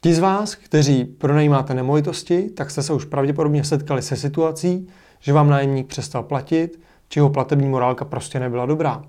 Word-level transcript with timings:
Ti 0.00 0.14
z 0.14 0.18
vás, 0.18 0.54
kteří 0.54 1.04
pronajímáte 1.04 1.74
nemovitosti, 1.74 2.50
tak 2.50 2.70
jste 2.70 2.82
se 2.82 2.92
už 2.92 3.04
pravděpodobně 3.04 3.64
setkali 3.64 4.02
se 4.02 4.16
situací, 4.16 4.88
že 5.20 5.32
vám 5.32 5.50
nájemník 5.50 5.86
přestal 5.86 6.22
platit, 6.22 6.80
či 7.08 7.18
jeho 7.18 7.30
platební 7.30 7.68
morálka 7.68 8.04
prostě 8.04 8.40
nebyla 8.40 8.66
dobrá. 8.66 9.04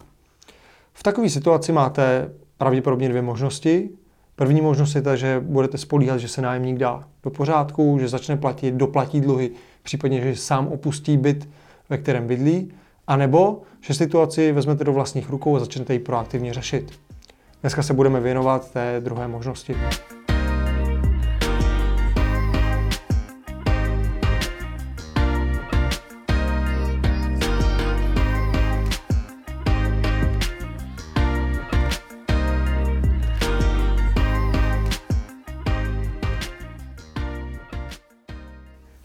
V 0.94 1.04
takové 1.04 1.30
situaci 1.30 1.72
máte 1.72 2.32
pravděpodobně 2.58 3.10
dvě 3.10 3.22
možnosti. 3.22 3.90
První 4.36 4.62
možnost 4.62 4.96
je 4.96 5.02
ta, 5.02 5.16
že 5.16 5.40
budete 5.46 5.78
spolíhat, 5.78 6.18
že 6.18 6.28
se 6.28 6.42
nájemník 6.42 6.78
dá 6.78 7.04
do 7.24 7.30
pořádku, 7.30 7.98
že 8.00 8.08
začne 8.08 8.38
platit, 8.38 8.76
doplatí 8.76 9.22
dluhy, 9.22 9.52
případně, 9.84 10.22
že 10.22 10.36
sám 10.36 10.68
opustí 10.68 11.18
byt, 11.18 11.50
ve 11.90 11.98
kterém 11.98 12.28
bydlí, 12.28 12.74
anebo 13.08 13.62
že 13.82 13.94
situaci 13.94 14.52
vezmete 14.52 14.84
do 14.84 14.94
vlastních 14.94 15.30
rukou 15.30 15.56
a 15.56 15.60
začnete 15.60 15.94
ji 15.94 16.00
proaktivně 16.00 16.54
řešit. 16.54 17.00
Dneska 17.62 17.84
se 17.84 17.94
budeme 17.94 18.20
věnovat 18.20 18.72
té 18.72 19.02
druhé 19.04 19.28
možnosti. 19.28 19.76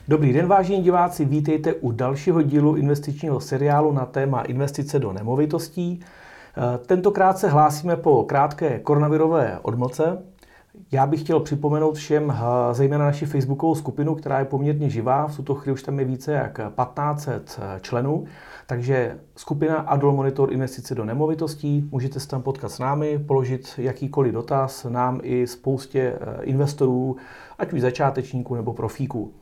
Dobrý 0.09 0.33
den, 0.33 0.47
vážení 0.47 0.83
diváci, 0.83 1.25
vítejte 1.25 1.75
u 1.75 1.93
dalšího 1.93 2.43
dílu 2.43 2.77
investičního 2.77 3.41
seriálu 3.41 3.93
na 3.93 4.07
téma 4.07 4.43
investice 4.43 4.99
do 4.99 5.13
nemovitostí. 5.13 6.01
Eh, 6.01 6.79
tentokrát 6.79 7.39
se 7.39 7.49
hlásíme 7.49 7.97
po 7.97 8.25
krátké 8.25 8.79
koronavirové 8.79 9.59
odmlce. 9.63 10.23
Já 10.93 11.07
bych 11.07 11.21
chtěl 11.21 11.41
připomenout 11.41 11.97
všem 11.97 12.31
eh, 12.31 12.75
zejména 12.75 13.05
naši 13.05 13.27
facebookovou 13.27 13.75
skupinu, 13.75 14.15
která 14.15 14.39
je 14.39 14.45
poměrně 14.45 14.91
živá. 14.91 15.27
V 15.27 15.37
tuto 15.37 15.55
chvíli 15.55 15.75
už 15.75 15.83
tam 15.83 15.99
je 15.99 16.05
více 16.05 16.33
jak 16.33 16.59
1500 16.59 17.61
eh, 17.63 17.81
členů. 17.81 18.25
Takže 18.67 19.19
skupina 19.37 19.77
Adol 19.77 20.13
Monitor 20.13 20.53
investice 20.53 20.95
do 20.95 21.05
nemovitostí. 21.05 21.89
Můžete 21.91 22.21
se 22.21 22.29
tam 22.29 22.43
potkat 22.43 22.69
s 22.69 22.79
námi, 22.79 23.19
položit 23.19 23.75
jakýkoliv 23.79 24.33
dotaz 24.33 24.87
nám 24.89 25.21
i 25.23 25.47
spoustě 25.47 26.19
investorů, 26.43 27.17
ať 27.59 27.73
už 27.73 27.81
začátečníků 27.81 28.55
nebo 28.55 28.73
profíků. 28.73 29.33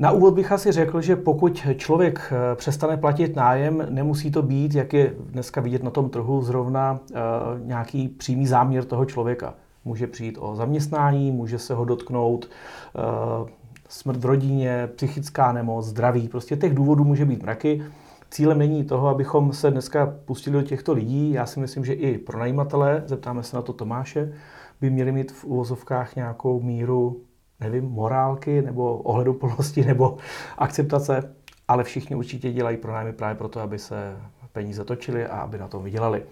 Na 0.00 0.10
úvod 0.10 0.34
bych 0.34 0.52
asi 0.52 0.72
řekl, 0.72 1.00
že 1.00 1.16
pokud 1.16 1.62
člověk 1.76 2.32
eh, 2.32 2.56
přestane 2.56 2.96
platit 2.96 3.36
nájem, 3.36 3.86
nemusí 3.90 4.30
to 4.30 4.42
být, 4.42 4.74
jak 4.74 4.92
je 4.92 5.14
dneska 5.18 5.60
vidět 5.60 5.82
na 5.82 5.90
tom 5.90 6.10
trhu, 6.10 6.42
zrovna 6.42 7.00
eh, 7.14 7.18
nějaký 7.64 8.08
přímý 8.08 8.46
záměr 8.46 8.84
toho 8.84 9.04
člověka. 9.04 9.54
Může 9.84 10.06
přijít 10.06 10.38
o 10.40 10.56
zaměstnání, 10.56 11.30
může 11.30 11.58
se 11.58 11.74
ho 11.74 11.84
dotknout 11.84 12.48
eh, 12.48 13.50
smrt 13.88 14.20
v 14.20 14.24
rodině, 14.24 14.88
psychická 14.96 15.52
nemoc, 15.52 15.86
zdraví. 15.86 16.28
Prostě 16.28 16.56
těch 16.56 16.74
důvodů 16.74 17.04
může 17.04 17.24
být 17.24 17.42
mraky. 17.42 17.82
Cílem 18.30 18.58
není 18.58 18.84
toho, 18.84 19.08
abychom 19.08 19.52
se 19.52 19.70
dneska 19.70 20.14
pustili 20.24 20.56
do 20.56 20.62
těchto 20.62 20.92
lidí. 20.92 21.32
Já 21.32 21.46
si 21.46 21.60
myslím, 21.60 21.84
že 21.84 21.92
i 21.92 22.18
pronajímatelé, 22.18 23.02
zeptáme 23.06 23.42
se 23.42 23.56
na 23.56 23.62
to 23.62 23.72
Tomáše, 23.72 24.32
by 24.80 24.90
měli 24.90 25.12
mít 25.12 25.32
v 25.32 25.44
uvozovkách 25.44 26.16
nějakou 26.16 26.60
míru 26.60 27.20
nevím, 27.60 27.84
morálky 27.84 28.62
nebo 28.62 28.96
ohleduplnosti 28.96 29.84
nebo 29.84 30.16
akceptace, 30.58 31.34
ale 31.68 31.84
všichni 31.84 32.16
určitě 32.16 32.52
dělají 32.52 32.76
pronájmy 32.76 33.12
právě 33.12 33.34
proto, 33.34 33.60
aby 33.60 33.78
se 33.78 34.16
peníze 34.52 34.84
točily 34.84 35.26
a 35.26 35.40
aby 35.40 35.58
na 35.58 35.68
tom 35.68 35.84
vydělali. 35.84 36.22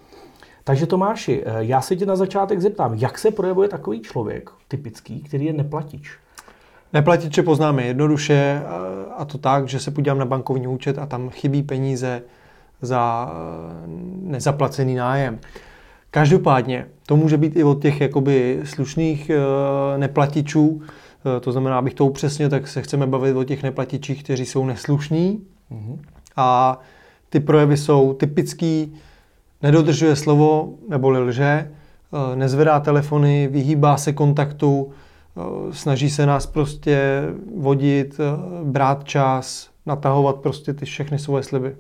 Takže 0.64 0.86
Tomáši, 0.86 1.42
eh, 1.46 1.52
já 1.58 1.80
se 1.80 1.96
tě 1.96 2.06
na 2.06 2.16
začátek 2.16 2.60
zeptám, 2.60 2.94
jak 2.94 3.18
se 3.18 3.30
projevuje 3.30 3.68
takový 3.68 4.00
člověk 4.00 4.50
typický, 4.68 5.22
který 5.22 5.44
je 5.44 5.52
neplatič? 5.52 6.18
Neplatiče 6.92 7.42
poznáme 7.42 7.82
jednoduše 7.82 8.34
eh, 8.34 8.64
a 9.16 9.24
to 9.24 9.38
tak, 9.38 9.68
že 9.68 9.80
se 9.80 9.90
podívám 9.90 10.18
na 10.18 10.24
bankovní 10.24 10.66
účet 10.66 10.98
a 10.98 11.06
tam 11.06 11.30
chybí 11.30 11.62
peníze 11.62 12.22
za 12.82 13.32
eh, 13.32 13.86
nezaplacený 14.22 14.94
nájem. 14.94 15.38
Každopádně 16.10 16.86
to 17.06 17.16
může 17.16 17.36
být 17.36 17.56
i 17.56 17.64
od 17.64 17.82
těch 17.82 18.00
jakoby 18.00 18.60
slušných 18.64 19.30
neplatičů, 19.96 20.82
to 21.40 21.52
znamená, 21.52 21.78
abych 21.78 21.94
to 21.94 22.06
upřesnil, 22.06 22.48
tak 22.48 22.68
se 22.68 22.82
chceme 22.82 23.06
bavit 23.06 23.36
o 23.36 23.44
těch 23.44 23.62
neplatičích, 23.62 24.22
kteří 24.22 24.46
jsou 24.46 24.66
neslušní. 24.66 25.46
Mm-hmm. 25.72 25.98
A 26.36 26.78
ty 27.28 27.40
projevy 27.40 27.76
jsou 27.76 28.12
typický, 28.12 28.94
nedodržuje 29.62 30.16
slovo 30.16 30.74
nebo 30.88 31.10
lže, 31.10 31.44
eh, 31.44 32.36
nezvedá 32.36 32.80
telefony, 32.80 33.48
vyhýbá 33.48 33.96
se 33.96 34.12
kontaktu, 34.12 34.90
eh, 34.90 35.72
snaží 35.72 36.10
se 36.10 36.26
nás 36.26 36.46
prostě 36.46 37.22
vodit, 37.56 38.18
brát 38.64 39.04
čas, 39.04 39.70
natahovat 39.86 40.36
prostě 40.36 40.74
ty 40.74 40.84
všechny 40.84 41.18
svoje 41.18 41.42
sliby. 41.42 41.76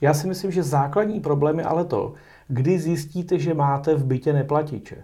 Já 0.00 0.14
si 0.14 0.26
myslím, 0.26 0.50
že 0.50 0.62
základní 0.62 1.20
problém 1.20 1.58
je 1.58 1.64
ale 1.64 1.84
to, 1.84 2.12
kdy 2.48 2.78
zjistíte, 2.78 3.38
že 3.38 3.54
máte 3.54 3.94
v 3.94 4.04
bytě 4.04 4.32
neplatiče. 4.32 4.96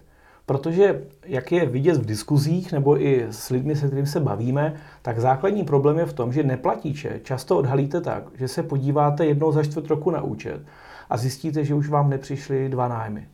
Protože, 0.45 1.01
jak 1.25 1.51
je 1.51 1.65
vidět 1.65 1.97
v 1.97 2.05
diskuzích 2.05 2.71
nebo 2.71 3.01
i 3.01 3.25
s 3.29 3.49
lidmi, 3.49 3.75
se 3.75 3.87
kterými 3.87 4.07
se 4.07 4.19
bavíme, 4.19 4.73
tak 5.01 5.19
základní 5.19 5.63
problém 5.63 5.99
je 5.99 6.05
v 6.05 6.13
tom, 6.13 6.33
že 6.33 6.43
neplatíče 6.43 7.19
často 7.23 7.57
odhalíte 7.57 8.01
tak, 8.01 8.23
že 8.35 8.47
se 8.47 8.63
podíváte 8.63 9.25
jednou 9.25 9.51
za 9.51 9.63
čtvrt 9.63 9.87
roku 9.87 10.11
na 10.11 10.21
účet 10.21 10.61
a 11.09 11.17
zjistíte, 11.17 11.65
že 11.65 11.75
už 11.75 11.89
vám 11.89 12.09
nepřišly 12.09 12.69
dva 12.69 12.87
nájmy. 12.87 13.27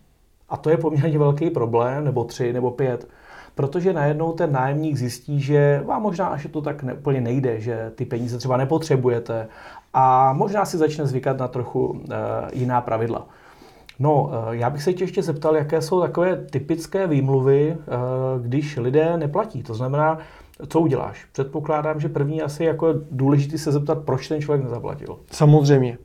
A 0.49 0.57
to 0.57 0.69
je 0.69 0.77
poměrně 0.77 1.19
velký 1.19 1.49
problém, 1.49 2.03
nebo 2.03 2.23
tři, 2.23 2.53
nebo 2.53 2.71
pět, 2.71 3.07
protože 3.55 3.93
najednou 3.93 4.33
ten 4.33 4.51
nájemník 4.51 4.95
zjistí, 4.95 5.41
že 5.41 5.81
vám 5.85 6.01
možná 6.01 6.27
až 6.27 6.47
to 6.51 6.61
tak 6.61 6.83
ne, 6.83 6.93
úplně 6.93 7.21
nejde, 7.21 7.59
že 7.59 7.91
ty 7.95 8.05
peníze 8.05 8.37
třeba 8.37 8.57
nepotřebujete 8.57 9.47
a 9.93 10.33
možná 10.33 10.65
si 10.65 10.77
začne 10.77 11.05
zvykat 11.07 11.37
na 11.37 11.47
trochu 11.47 12.01
e, 12.09 12.15
jiná 12.53 12.81
pravidla. 12.81 13.27
No, 14.01 14.31
eh, 14.33 14.55
já 14.55 14.69
bych 14.69 14.83
se 14.83 14.93
tě 14.93 15.03
ještě 15.03 15.23
zeptal, 15.23 15.55
jaké 15.55 15.81
jsou 15.81 16.01
takové 16.01 16.45
typické 16.51 17.07
výmluvy, 17.07 17.77
eh, 17.77 17.85
když 18.41 18.77
lidé 18.77 19.17
neplatí. 19.17 19.63
To 19.63 19.73
znamená, 19.73 20.17
co 20.67 20.79
uděláš? 20.79 21.25
Předpokládám, 21.31 21.99
že 21.99 22.09
první 22.09 22.41
asi 22.41 22.63
jako 22.63 22.87
je 22.87 22.93
důležitý 23.11 23.57
se 23.57 23.71
zeptat, 23.71 23.97
proč 24.05 24.27
ten 24.27 24.41
člověk 24.41 24.63
nezaplatil. 24.63 25.17
Samozřejmě. 25.31 25.97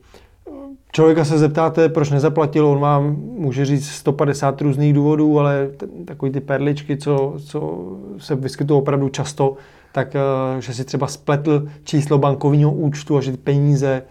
Člověka 0.92 1.24
se 1.24 1.38
zeptáte, 1.38 1.88
proč 1.88 2.10
nezaplatil, 2.10 2.66
on 2.66 2.78
vám 2.78 3.16
může 3.16 3.64
říct 3.64 3.88
150 3.88 4.60
různých 4.60 4.94
důvodů, 4.94 5.40
ale 5.40 5.70
takový 6.04 6.32
ty 6.32 6.40
perličky, 6.40 6.96
co, 6.96 7.34
co 7.38 7.86
se 8.18 8.34
vyskytují 8.34 8.80
opravdu 8.80 9.08
často, 9.08 9.56
tak 9.92 10.16
eh, 10.16 10.20
že 10.60 10.74
si 10.74 10.84
třeba 10.84 11.06
spletl 11.06 11.68
číslo 11.84 12.18
bankovního 12.18 12.72
účtu 12.72 13.16
a 13.16 13.20
že 13.20 13.30
ty 13.30 13.36
peníze 13.36 14.02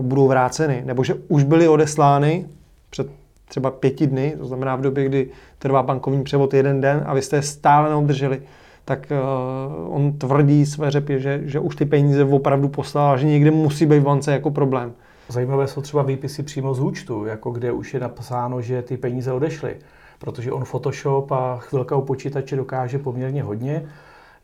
budou 0.00 0.28
vráceny, 0.28 0.82
nebo 0.86 1.04
že 1.04 1.14
už 1.28 1.44
byly 1.44 1.68
odeslány 1.68 2.46
před 2.90 3.21
třeba 3.52 3.70
pěti 3.70 4.06
dny, 4.06 4.34
to 4.38 4.46
znamená 4.46 4.76
v 4.76 4.80
době, 4.80 5.04
kdy 5.04 5.28
trvá 5.58 5.82
bankovní 5.82 6.24
převod 6.24 6.54
jeden 6.54 6.80
den 6.80 7.02
a 7.06 7.14
vy 7.14 7.22
jste 7.22 7.36
je 7.36 7.42
stále 7.42 7.88
neobdrželi, 7.88 8.42
tak 8.84 9.12
uh, 9.12 9.96
on 9.96 10.12
tvrdí 10.12 10.66
své 10.66 10.90
řepě, 10.90 11.20
že, 11.20 11.40
že 11.44 11.60
už 11.60 11.76
ty 11.76 11.84
peníze 11.84 12.24
opravdu 12.24 12.68
poslal 12.68 13.12
a 13.12 13.16
že 13.16 13.26
někde 13.26 13.50
musí 13.50 13.86
být 13.86 13.98
v 13.98 14.02
bance 14.02 14.32
jako 14.32 14.50
problém. 14.50 14.92
Zajímavé 15.28 15.66
jsou 15.66 15.80
třeba 15.80 16.02
výpisy 16.02 16.42
přímo 16.42 16.74
z 16.74 16.80
účtu, 16.80 17.24
jako 17.24 17.50
kde 17.50 17.72
už 17.72 17.94
je 17.94 18.00
napsáno, 18.00 18.62
že 18.62 18.82
ty 18.82 18.96
peníze 18.96 19.32
odešly, 19.32 19.76
protože 20.18 20.52
on 20.52 20.64
Photoshop 20.64 21.32
a 21.32 21.58
chvilka 21.58 21.96
u 21.96 22.02
počítače 22.02 22.56
dokáže 22.56 22.98
poměrně 22.98 23.42
hodně 23.42 23.84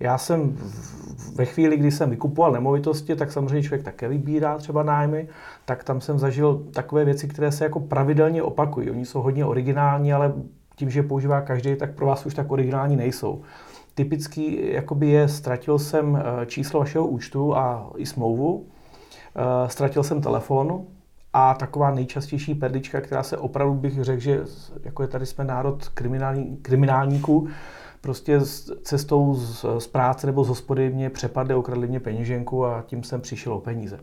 já 0.00 0.18
jsem 0.18 0.56
ve 1.34 1.44
chvíli, 1.44 1.76
kdy 1.76 1.90
jsem 1.90 2.10
vykupoval 2.10 2.52
nemovitosti, 2.52 3.16
tak 3.16 3.32
samozřejmě 3.32 3.62
člověk 3.62 3.84
také 3.84 4.08
vybírá 4.08 4.58
třeba 4.58 4.82
nájmy, 4.82 5.28
tak 5.64 5.84
tam 5.84 6.00
jsem 6.00 6.18
zažil 6.18 6.62
takové 6.72 7.04
věci, 7.04 7.28
které 7.28 7.52
se 7.52 7.64
jako 7.64 7.80
pravidelně 7.80 8.42
opakují. 8.42 8.90
Oni 8.90 9.06
jsou 9.06 9.22
hodně 9.22 9.44
originální, 9.44 10.12
ale 10.12 10.32
tím, 10.76 10.90
že 10.90 10.98
je 10.98 11.02
používá 11.02 11.40
každý, 11.40 11.76
tak 11.76 11.94
pro 11.94 12.06
vás 12.06 12.26
už 12.26 12.34
tak 12.34 12.50
originální 12.50 12.96
nejsou. 12.96 13.42
Typický 13.94 14.72
jakoby 14.72 15.08
je, 15.08 15.28
ztratil 15.28 15.78
jsem 15.78 16.16
eh, 16.16 16.46
číslo 16.46 16.80
vašeho 16.80 17.06
účtu 17.06 17.56
a 17.56 17.90
i 17.96 18.06
smlouvu, 18.06 18.66
eh, 18.66 19.68
ztratil 19.68 20.02
jsem 20.02 20.20
telefon 20.20 20.84
a 21.32 21.54
taková 21.54 21.90
nejčastější 21.90 22.54
perlička, 22.54 23.00
která 23.00 23.22
se 23.22 23.36
opravdu 23.36 23.74
bych 23.74 24.04
řekl, 24.04 24.20
že 24.20 24.40
jako 24.82 25.02
je 25.02 25.08
tady 25.08 25.26
jsme 25.26 25.44
národ 25.44 25.88
kriminální, 25.88 26.56
kriminálníků, 26.62 27.48
prostě 28.00 28.40
s 28.40 28.72
cestou 28.82 29.34
z, 29.34 29.64
z 29.78 29.86
práce 29.86 30.26
nebo 30.26 30.44
z 30.44 30.48
hospody 30.48 30.90
mě 30.90 31.10
přepadli, 31.10 31.54
okradli 31.54 31.86
mě 31.86 32.00
peněženku 32.00 32.66
a 32.66 32.84
tím 32.86 33.02
jsem 33.02 33.20
přišel 33.20 33.52
o 33.52 33.60
peníze. 33.60 33.98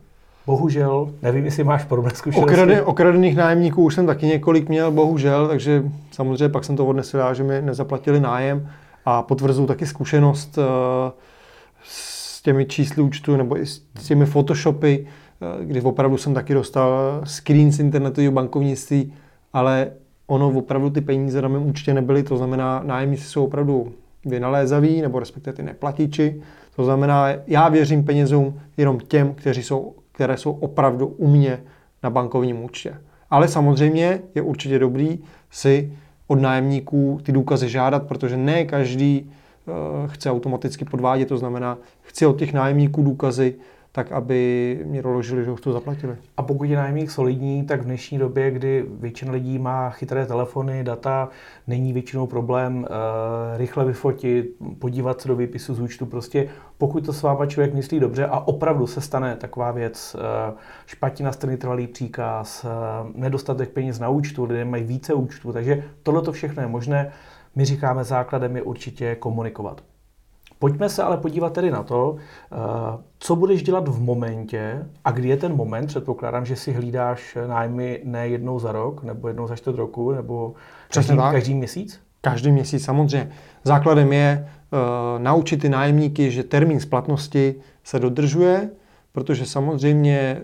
Bohužel, 0.45 1.13
nevím, 1.21 1.45
jestli 1.45 1.63
máš 1.63 1.83
podobné 1.83 2.11
zkušenosti. 2.11 2.53
Okrade, 2.53 2.81
okradených 2.81 3.35
nájemníků 3.35 3.83
už 3.83 3.95
jsem 3.95 4.05
taky 4.05 4.25
několik 4.25 4.69
měl, 4.69 4.91
bohužel, 4.91 5.47
takže 5.47 5.83
samozřejmě 6.11 6.49
pak 6.49 6.63
jsem 6.63 6.75
to 6.75 6.85
odnesl 6.85 7.33
že 7.33 7.43
mi 7.43 7.61
nezaplatili 7.61 8.19
nájem 8.19 8.69
a 9.05 9.23
potvrzuju 9.23 9.67
taky 9.67 9.85
zkušenost 9.85 10.57
uh, 10.57 10.63
s 11.83 12.41
těmi 12.41 12.65
čísly 12.65 13.03
účtu 13.03 13.35
nebo 13.37 13.57
i 13.57 13.65
s 13.65 13.81
těmi 14.07 14.25
photoshopy, 14.25 15.07
uh, 15.57 15.65
kdy 15.65 15.81
opravdu 15.81 16.17
jsem 16.17 16.33
taky 16.33 16.53
dostal 16.53 17.21
screen 17.23 17.71
z 17.71 17.79
internetového 17.79 18.31
bankovnictví, 18.31 19.13
ale 19.53 19.91
ono 20.27 20.49
opravdu 20.49 20.89
ty 20.89 21.01
peníze 21.01 21.41
na 21.41 21.47
mém 21.47 21.67
účtě 21.67 21.93
nebyly, 21.93 22.23
to 22.23 22.37
znamená, 22.37 22.81
nájemníci 22.85 23.23
jsou 23.23 23.45
opravdu 23.45 23.91
vynalézaví, 24.25 25.01
nebo 25.01 25.19
respektive 25.19 25.53
ty 25.53 25.63
neplatiči. 25.63 26.41
To 26.75 26.85
znamená, 26.85 27.27
já 27.47 27.69
věřím 27.69 28.03
penězům 28.03 28.59
jenom 28.77 28.99
těm, 28.99 29.33
kteří 29.33 29.63
jsou, 29.63 29.93
které 30.11 30.37
jsou 30.37 30.51
opravdu 30.51 31.07
u 31.07 31.27
mě 31.27 31.59
na 32.03 32.09
bankovním 32.09 32.63
účtě. 32.63 32.95
Ale 33.29 33.47
samozřejmě 33.47 34.21
je 34.35 34.41
určitě 34.41 34.79
dobrý 34.79 35.19
si 35.51 35.93
od 36.27 36.41
nájemníků 36.41 37.19
ty 37.23 37.31
důkazy 37.31 37.69
žádat, 37.69 38.03
protože 38.07 38.37
ne 38.37 38.65
každý 38.65 39.31
eh, 39.67 39.71
chce 40.07 40.31
automaticky 40.31 40.85
podvádět, 40.85 41.25
to 41.25 41.37
znamená, 41.37 41.77
chci 42.01 42.25
od 42.25 42.39
těch 42.39 42.53
nájemníků 42.53 43.03
důkazy, 43.03 43.55
tak 43.95 44.11
aby 44.11 44.79
mě 44.85 45.01
doložili, 45.01 45.45
že 45.45 45.51
už 45.51 45.61
to 45.61 45.73
zaplatili. 45.73 46.15
A 46.37 46.43
pokud 46.43 46.63
je 46.63 46.77
nájemník 46.77 47.11
solidní, 47.11 47.65
tak 47.65 47.81
v 47.81 47.85
dnešní 47.85 48.17
době, 48.17 48.51
kdy 48.51 48.85
většina 48.89 49.31
lidí 49.31 49.59
má 49.59 49.89
chytré 49.89 50.25
telefony, 50.25 50.83
data, 50.83 51.29
není 51.67 51.93
většinou 51.93 52.27
problém 52.27 52.77
uh, 52.77 52.87
rychle 53.57 53.85
vyfotit, 53.85 54.55
podívat 54.79 55.21
se 55.21 55.27
do 55.27 55.35
výpisu 55.35 55.73
z 55.73 55.79
účtu. 55.79 56.05
Prostě 56.05 56.47
pokud 56.77 57.05
to 57.05 57.13
s 57.13 57.21
váma 57.21 57.45
člověk 57.45 57.73
myslí 57.73 57.99
dobře 57.99 58.25
a 58.25 58.39
opravdu 58.39 58.87
se 58.87 59.01
stane 59.01 59.35
taková 59.35 59.71
věc, 59.71 60.15
uh, 60.15 60.57
špatně 60.85 61.25
nastavený 61.25 61.57
trvalý 61.57 61.87
příkaz, 61.87 62.65
uh, 62.65 63.11
nedostatek 63.15 63.69
peněz 63.69 63.99
na 63.99 64.09
účtu, 64.09 64.43
lidé 64.43 64.65
mají 64.65 64.83
více 64.83 65.13
účtů, 65.13 65.53
takže 65.53 65.83
tohle 66.03 66.21
to 66.21 66.31
všechno 66.31 66.61
je 66.61 66.67
možné. 66.67 67.11
My 67.55 67.65
říkáme, 67.65 68.03
základem 68.03 68.55
je 68.55 68.61
určitě 68.61 69.15
komunikovat. 69.15 69.81
Pojďme 70.59 70.89
se 70.89 71.03
ale 71.03 71.17
podívat 71.17 71.53
tedy 71.53 71.71
na 71.71 71.83
to, 71.83 72.15
eh, 72.15 72.55
co 73.19 73.35
budeš 73.35 73.63
dělat 73.63 73.87
v 73.87 74.01
momentě 74.01 74.85
a 75.05 75.11
kdy 75.11 75.27
je 75.27 75.37
ten 75.37 75.55
moment. 75.55 75.87
Předpokládám, 75.87 76.45
že 76.45 76.55
si 76.55 76.71
hlídáš 76.71 77.37
nájmy 77.47 78.01
ne 78.03 78.27
jednou 78.27 78.59
za 78.59 78.71
rok, 78.71 79.03
nebo 79.03 79.27
jednou 79.27 79.47
za 79.47 79.55
čtvrt 79.55 79.75
roku, 79.75 80.11
nebo 80.11 80.53
každý, 80.93 81.17
každý 81.17 81.53
měsíc? 81.53 81.99
Každý 82.21 82.51
měsíc, 82.51 82.85
samozřejmě. 82.85 83.31
Základem 83.63 84.13
je 84.13 84.49
uh, 84.71 84.79
naučit 85.23 85.57
ty 85.57 85.69
nájemníky, 85.69 86.31
že 86.31 86.43
termín 86.43 86.79
splatnosti 86.79 87.55
se 87.83 87.99
dodržuje, 87.99 88.69
protože 89.11 89.45
samozřejmě 89.45 90.41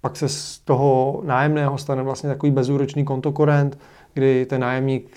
pak 0.00 0.16
se 0.16 0.28
z 0.28 0.58
toho 0.58 1.20
nájemného 1.24 1.78
stane 1.78 2.02
vlastně 2.02 2.28
takový 2.28 2.52
bezúročný 2.52 3.04
kontokorent, 3.04 3.78
kdy 4.14 4.46
ten 4.46 4.60
nájemník 4.60 5.16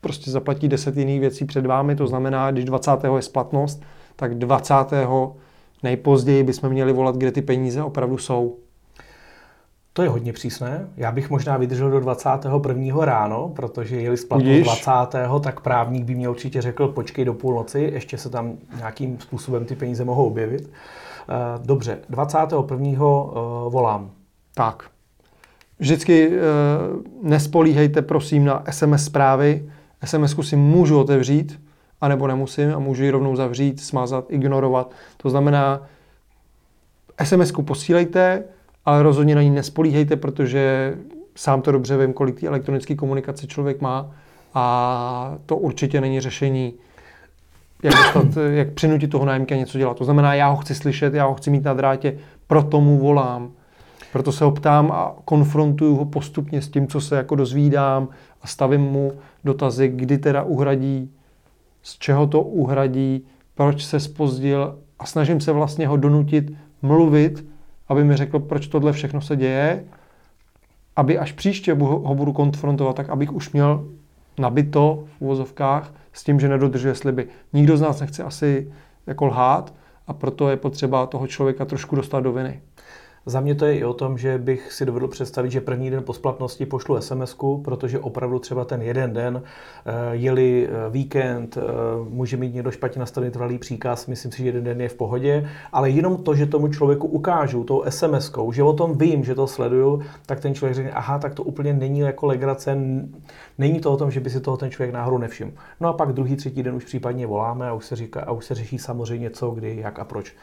prostě 0.00 0.30
zaplatí 0.30 0.68
10 0.68 0.96
jiných 0.96 1.20
věcí 1.20 1.44
před 1.44 1.66
vámi, 1.66 1.96
to 1.96 2.06
znamená, 2.06 2.50
když 2.50 2.64
20. 2.64 2.90
je 3.14 3.22
splatnost, 3.22 3.82
tak 4.16 4.34
20. 4.34 4.74
nejpozději 5.82 6.42
bychom 6.42 6.70
měli 6.70 6.92
volat, 6.92 7.16
kde 7.16 7.32
ty 7.32 7.42
peníze 7.42 7.82
opravdu 7.82 8.18
jsou. 8.18 8.56
To 9.92 10.02
je 10.02 10.08
hodně 10.08 10.32
přísné. 10.32 10.88
Já 10.96 11.12
bych 11.12 11.30
možná 11.30 11.56
vydržel 11.56 11.90
do 11.90 12.00
21. 12.00 13.04
ráno, 13.04 13.52
protože 13.56 14.00
jeli 14.00 14.16
splatnost 14.16 14.62
20. 14.62 14.90
tak 15.40 15.60
právník 15.60 16.04
by 16.04 16.14
mě 16.14 16.28
určitě 16.28 16.62
řekl, 16.62 16.88
počkej 16.88 17.24
do 17.24 17.34
půlnoci, 17.34 17.80
ještě 17.80 18.18
se 18.18 18.30
tam 18.30 18.52
nějakým 18.76 19.20
způsobem 19.20 19.64
ty 19.64 19.76
peníze 19.76 20.04
mohou 20.04 20.26
objevit. 20.26 20.70
Eh, 21.28 21.34
dobře, 21.64 21.98
21. 22.08 22.90
Eh, 22.90 23.34
volám. 23.68 24.10
Tak. 24.54 24.90
Vždycky 25.78 26.30
eh, 26.30 26.40
nespolíhejte 27.22 28.02
prosím 28.02 28.44
na 28.44 28.64
SMS 28.70 29.04
zprávy, 29.04 29.70
SMS 30.06 30.36
si 30.42 30.56
můžu 30.56 31.00
otevřít, 31.00 31.60
anebo 32.00 32.26
nemusím 32.26 32.74
a 32.74 32.78
můžu 32.78 33.04
ji 33.04 33.10
rovnou 33.10 33.36
zavřít, 33.36 33.80
smazat, 33.80 34.24
ignorovat. 34.28 34.90
To 35.16 35.30
znamená, 35.30 35.82
SMS 37.24 37.52
posílejte, 37.52 38.44
ale 38.84 39.02
rozhodně 39.02 39.34
na 39.34 39.42
ní 39.42 39.50
nespolíhejte, 39.50 40.16
protože 40.16 40.94
sám 41.36 41.62
to 41.62 41.72
dobře 41.72 41.96
vím, 41.96 42.12
kolik 42.12 42.44
elektronické 42.44 42.94
komunikace 42.94 43.46
člověk 43.46 43.80
má 43.80 44.10
a 44.54 45.36
to 45.46 45.56
určitě 45.56 46.00
není 46.00 46.20
řešení, 46.20 46.74
jak, 47.82 47.94
dostat, 47.94 48.42
jak 48.50 48.72
přinutit 48.72 49.10
toho 49.10 49.24
nájemníka 49.24 49.56
něco 49.56 49.78
dělat. 49.78 49.96
To 49.96 50.04
znamená, 50.04 50.34
já 50.34 50.48
ho 50.48 50.56
chci 50.56 50.74
slyšet, 50.74 51.14
já 51.14 51.26
ho 51.26 51.34
chci 51.34 51.50
mít 51.50 51.64
na 51.64 51.74
drátě, 51.74 52.18
proto 52.46 52.80
mu 52.80 52.98
volám. 52.98 53.52
Proto 54.16 54.32
se 54.32 54.44
ho 54.44 54.50
ptám 54.50 54.92
a 54.92 55.16
konfrontuju 55.24 55.96
ho 55.96 56.04
postupně 56.04 56.62
s 56.62 56.68
tím, 56.68 56.86
co 56.86 57.00
se 57.00 57.16
jako 57.16 57.34
dozvídám 57.34 58.08
a 58.42 58.46
stavím 58.46 58.80
mu 58.80 59.12
dotazy, 59.44 59.88
kdy 59.88 60.18
teda 60.18 60.42
uhradí, 60.42 61.10
z 61.82 61.98
čeho 61.98 62.26
to 62.26 62.42
uhradí, 62.42 63.26
proč 63.54 63.84
se 63.84 64.00
spozdil 64.00 64.78
a 64.98 65.06
snažím 65.06 65.40
se 65.40 65.52
vlastně 65.52 65.86
ho 65.86 65.96
donutit 65.96 66.52
mluvit, 66.82 67.46
aby 67.88 68.04
mi 68.04 68.16
řekl, 68.16 68.38
proč 68.38 68.66
tohle 68.66 68.92
všechno 68.92 69.20
se 69.20 69.36
děje, 69.36 69.84
aby 70.96 71.18
až 71.18 71.32
příště 71.32 71.74
ho 71.74 72.14
budu 72.14 72.32
konfrontovat, 72.32 72.96
tak 72.96 73.08
abych 73.08 73.32
už 73.32 73.52
měl 73.52 73.88
nabito 74.38 75.04
v 75.18 75.22
uvozovkách 75.22 75.94
s 76.12 76.24
tím, 76.24 76.40
že 76.40 76.48
nedodržuje 76.48 76.94
sliby. 76.94 77.28
Nikdo 77.52 77.76
z 77.76 77.80
nás 77.80 78.00
nechce 78.00 78.22
asi 78.22 78.72
jako 79.06 79.26
lhát 79.26 79.74
a 80.06 80.12
proto 80.12 80.48
je 80.48 80.56
potřeba 80.56 81.06
toho 81.06 81.26
člověka 81.26 81.64
trošku 81.64 81.96
dostat 81.96 82.20
do 82.20 82.32
viny. 82.32 82.60
Za 83.28 83.40
mě 83.40 83.54
to 83.54 83.64
je 83.64 83.78
i 83.78 83.84
o 83.84 83.94
tom, 83.94 84.18
že 84.18 84.38
bych 84.38 84.72
si 84.72 84.86
dovedl 84.86 85.08
představit, 85.08 85.50
že 85.50 85.60
první 85.60 85.90
den 85.90 86.02
po 86.02 86.12
splatnosti 86.12 86.66
pošlu 86.66 87.00
sms 87.00 87.36
protože 87.64 87.98
opravdu 87.98 88.38
třeba 88.38 88.64
ten 88.64 88.82
jeden 88.82 89.12
den 89.12 89.42
eh, 89.42 89.92
jeli 90.12 90.68
eh, 90.68 90.90
víkend, 90.90 91.56
eh, 91.56 91.62
může 92.08 92.36
mít 92.36 92.54
někdo 92.54 92.70
špatně 92.70 93.00
nastavený 93.00 93.32
trvalý 93.32 93.58
příkaz, 93.58 94.06
myslím 94.06 94.32
si, 94.32 94.38
že 94.38 94.44
jeden 94.44 94.64
den 94.64 94.80
je 94.80 94.88
v 94.88 94.94
pohodě, 94.94 95.48
ale 95.72 95.90
jenom 95.90 96.16
to, 96.16 96.34
že 96.34 96.46
tomu 96.46 96.68
člověku 96.68 97.06
ukážu 97.06 97.64
tou 97.64 97.84
sms 97.88 98.32
že 98.52 98.62
o 98.62 98.72
tom 98.72 98.98
vím, 98.98 99.24
že 99.24 99.34
to 99.34 99.46
sleduju, 99.46 100.02
tak 100.26 100.40
ten 100.40 100.54
člověk 100.54 100.74
řekne, 100.74 100.92
aha, 100.92 101.18
tak 101.18 101.34
to 101.34 101.42
úplně 101.42 101.72
není 101.72 101.98
jako 101.98 102.26
legrace, 102.26 102.78
není 103.58 103.80
to 103.80 103.92
o 103.92 103.96
tom, 103.96 104.10
že 104.10 104.20
by 104.20 104.30
si 104.30 104.40
toho 104.40 104.56
ten 104.56 104.70
člověk 104.70 104.94
náhodou 104.94 105.18
nevšiml. 105.18 105.52
No 105.80 105.88
a 105.88 105.92
pak 105.92 106.12
druhý, 106.12 106.36
třetí 106.36 106.62
den 106.62 106.74
už 106.74 106.84
případně 106.84 107.26
voláme 107.26 107.68
a 107.68 107.72
už 107.72 107.86
se, 107.86 107.96
říká, 107.96 108.20
a 108.20 108.32
už 108.32 108.44
se 108.44 108.54
řeší 108.54 108.78
samozřejmě 108.78 109.30
co, 109.30 109.50
kdy, 109.50 109.76
jak 109.80 109.98
a 109.98 110.04
proč. 110.04 110.34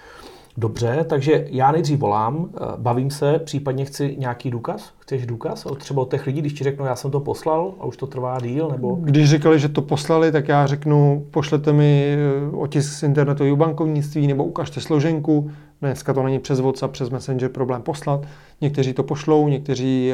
Dobře, 0.58 1.06
takže 1.10 1.48
já 1.50 1.72
nejdřív 1.72 2.00
volám, 2.00 2.50
eh, 2.56 2.60
bavím 2.78 3.12
se, 3.12 3.40
případně 3.40 3.86
chci 3.86 4.16
nějaký 4.20 4.52
důkaz. 4.52 4.94
Chceš 5.00 5.26
důkaz? 5.26 5.66
Od 5.66 5.80
třeba 5.80 6.02
od 6.02 6.12
těch 6.12 6.26
lidí, 6.26 6.42
když 6.42 6.54
ti 6.54 6.64
řeknu, 6.64 6.86
já 6.86 6.96
jsem 6.96 7.12
to 7.12 7.20
poslal 7.20 7.74
a 7.80 7.86
už 7.86 7.98
to 7.98 8.08
trvá 8.08 8.40
díl? 8.40 8.70
Nebo... 8.72 8.96
Když 8.96 9.30
říkali, 9.30 9.60
že 9.60 9.70
to 9.70 9.82
poslali, 9.82 10.32
tak 10.32 10.48
já 10.48 10.68
řeknu, 10.68 11.26
pošlete 11.32 11.74
mi 11.74 12.18
eh, 12.18 12.56
otisk 12.56 12.94
z 12.94 13.04
internetového 13.04 13.56
bankovnictví 13.56 14.28
nebo 14.28 14.44
ukažte 14.44 14.82
složenku. 14.82 15.52
Dneska 15.82 16.14
to 16.14 16.24
není 16.24 16.40
přes 16.40 16.60
WhatsApp, 16.60 16.94
přes 16.94 17.10
Messenger 17.10 17.50
problém 17.50 17.82
poslat. 17.82 18.26
Někteří 18.62 18.94
to 18.94 19.04
pošlou, 19.04 19.48
někteří 19.48 20.14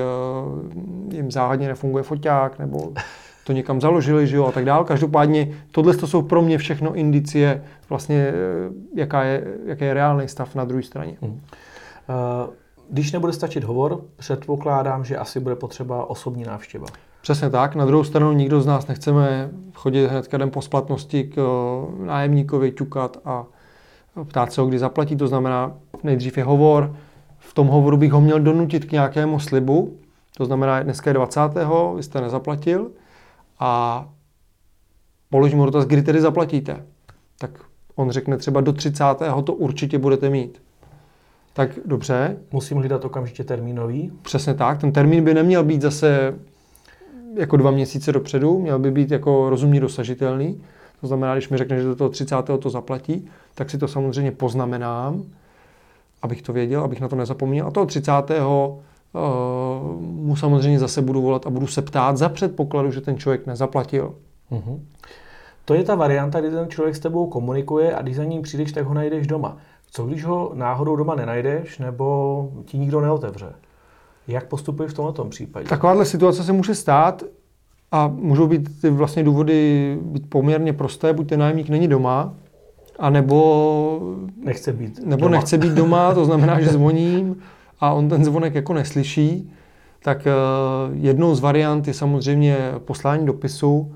uh, 0.50 1.14
jim 1.14 1.32
záhadně 1.32 1.68
nefunguje 1.68 2.04
foťák 2.04 2.60
nebo 2.60 2.94
to 3.50 3.54
někam 3.54 3.82
založili, 3.82 4.28
že 4.28 4.38
jo, 4.38 4.46
a 4.46 4.52
tak 4.52 4.66
dál. 4.66 4.84
Každopádně 4.84 5.48
tohle 5.72 5.98
to 5.98 6.08
jsou 6.08 6.22
pro 6.22 6.42
mě 6.42 6.58
všechno 6.58 6.94
indicie 6.94 7.64
vlastně, 7.90 8.16
eh, 8.16 8.34
jaká 8.96 9.24
je, 9.24 9.44
jaký 9.66 9.86
je 9.86 9.94
reálný 9.94 10.28
stav 10.28 10.56
na 10.56 10.66
druhé 10.66 10.84
straně. 10.84 11.18
Hmm. 11.22 11.42
Když 12.90 13.12
nebude 13.12 13.34
stačit 13.34 13.64
hovor, 13.64 14.02
předpokládám, 14.18 15.06
že 15.06 15.18
asi 15.18 15.40
bude 15.40 15.56
potřeba 15.56 16.10
osobní 16.10 16.44
návštěva. 16.44 16.86
Přesně 17.22 17.50
tak. 17.50 17.76
Na 17.76 17.86
druhou 17.86 18.04
stranu 18.04 18.32
nikdo 18.32 18.62
z 18.62 18.66
nás 18.66 18.88
nechceme 18.88 19.50
chodit 19.74 20.08
hned 20.08 20.32
den 20.32 20.52
po 20.52 20.62
splatnosti 20.62 21.24
k 21.24 21.38
eh, 21.38 22.06
nájemníkovi 22.06 22.72
ťukat 22.72 23.18
a 23.26 23.46
ptát 24.28 24.54
se 24.54 24.62
ho, 24.62 24.68
kdy 24.68 24.80
zaplatí. 24.80 25.16
To 25.16 25.28
znamená, 25.28 25.74
nejdřív 26.04 26.38
je 26.38 26.44
hovor. 26.44 26.96
V 27.40 27.54
tom 27.54 27.68
hovoru 27.68 27.98
bych 27.98 28.12
ho 28.12 28.22
měl 28.22 28.40
donutit 28.40 28.86
k 28.86 28.92
nějakému 28.92 29.40
slibu. 29.40 29.98
To 30.38 30.46
znamená, 30.46 30.84
dneska 30.84 31.10
je 31.10 31.14
20. 31.14 31.42
vy 31.96 32.04
jste 32.04 32.22
nezaplatil 32.22 32.92
a 33.60 34.06
položím 35.30 35.58
mu 35.58 35.66
dotaz, 35.66 35.86
kdy 35.86 36.02
tedy 36.02 36.22
zaplatíte. 36.22 36.86
Tak 37.40 37.52
on 37.96 38.12
řekne 38.12 38.38
třeba 38.38 38.62
do 38.62 38.74
30. 38.74 39.04
to 39.44 39.54
určitě 39.54 39.98
budete 39.98 40.30
mít. 40.30 40.62
Tak 41.54 41.70
dobře. 41.86 42.38
Musím 42.52 42.78
hledat 42.78 43.06
okamžitě 43.06 43.44
termínový. 43.44 44.12
Přesně 44.22 44.54
tak. 44.54 44.82
Ten 44.82 44.92
termín 44.92 45.24
by 45.24 45.34
neměl 45.34 45.64
být 45.64 45.82
zase 45.82 46.36
jako 47.36 47.58
dva 47.58 47.72
měsíce 47.72 48.12
dopředu, 48.12 48.60
měl 48.60 48.80
by 48.80 48.92
být 48.92 49.12
jako 49.12 49.50
rozumně 49.50 49.80
dosažitelný. 49.80 50.62
To 51.02 51.08
znamená, 51.08 51.34
když 51.34 51.50
mi 51.50 51.58
řekne, 51.58 51.78
že 51.78 51.84
do 51.84 51.96
toho 51.96 52.10
30. 52.10 52.36
to 52.60 52.70
zaplatí, 52.70 53.30
tak 53.56 53.70
si 53.70 53.78
to 53.78 53.88
samozřejmě 53.88 54.32
poznamenám, 54.32 55.24
abych 56.22 56.42
to 56.42 56.54
věděl, 56.54 56.82
abych 56.82 57.02
na 57.02 57.08
to 57.08 57.16
nezapomněl. 57.16 57.68
A 57.68 57.72
toho 57.72 57.86
30. 57.86 58.12
Mu 60.00 60.36
samozřejmě 60.36 60.80
zase 60.80 61.02
budu 61.02 61.22
volat 61.22 61.48
a 61.48 61.50
budu 61.50 61.68
se 61.68 61.82
ptát 61.82 62.18
za 62.18 62.30
předpokladu, 62.30 62.92
že 62.92 63.02
ten 63.02 63.18
člověk 63.18 63.48
nezaplatil. 63.48 64.16
Uh-huh. 64.52 64.80
To 65.66 65.74
je 65.74 65.84
ta 65.84 65.96
varianta, 65.96 66.40
kdy 66.40 66.52
ten 66.52 66.70
člověk 66.70 66.96
s 66.96 67.00
tebou 67.00 67.28
komunikuje 67.28 67.96
a 67.96 68.02
když 68.02 68.16
za 68.16 68.24
ním 68.24 68.42
přijdeš, 68.42 68.72
tak 68.72 68.86
ho 68.86 68.94
najdeš 68.94 69.28
doma. 69.28 69.58
Co 69.92 70.06
když 70.06 70.26
ho 70.26 70.52
náhodou 70.54 70.96
doma 70.96 71.16
nenajdeš 71.16 71.80
nebo 71.80 72.50
ti 72.66 72.78
nikdo 72.78 73.02
neotevře? 73.02 73.54
Jak 74.28 74.48
postupuješ 74.48 74.92
v 74.92 74.96
tomto 74.96 75.26
případě? 75.26 75.70
Takováhle 75.70 76.06
situace 76.06 76.44
se 76.44 76.54
může 76.54 76.76
stát 76.76 77.24
a 77.92 78.08
můžou 78.08 78.48
být 78.48 78.82
ty 78.82 78.90
vlastně 78.90 79.24
důvody 79.24 79.98
být 80.02 80.30
poměrně 80.30 80.74
prosté, 80.74 81.14
buď 81.14 81.30
ten 81.30 81.40
nájemník 81.40 81.70
není 81.70 81.88
doma, 81.88 82.34
a 83.00 83.10
nebo 83.10 84.00
nechce 84.44 84.74
být 84.74 85.06
nebo 85.06 85.22
doma. 85.22 85.38
nechce 85.38 85.58
být 85.58 85.74
doma, 85.74 86.14
to 86.14 86.26
znamená, 86.26 86.62
že 86.62 86.70
zvoním, 86.70 87.36
a 87.80 87.94
on 87.94 88.10
ten 88.10 88.26
zvonek 88.26 88.56
jako 88.56 88.74
neslyší, 88.74 89.54
tak 90.04 90.28
eh, 90.28 90.32
jednou 90.94 91.36
z 91.36 91.40
variant 91.40 91.88
je 91.88 91.94
samozřejmě 91.94 92.58
poslání 92.78 93.26
dopisu 93.26 93.96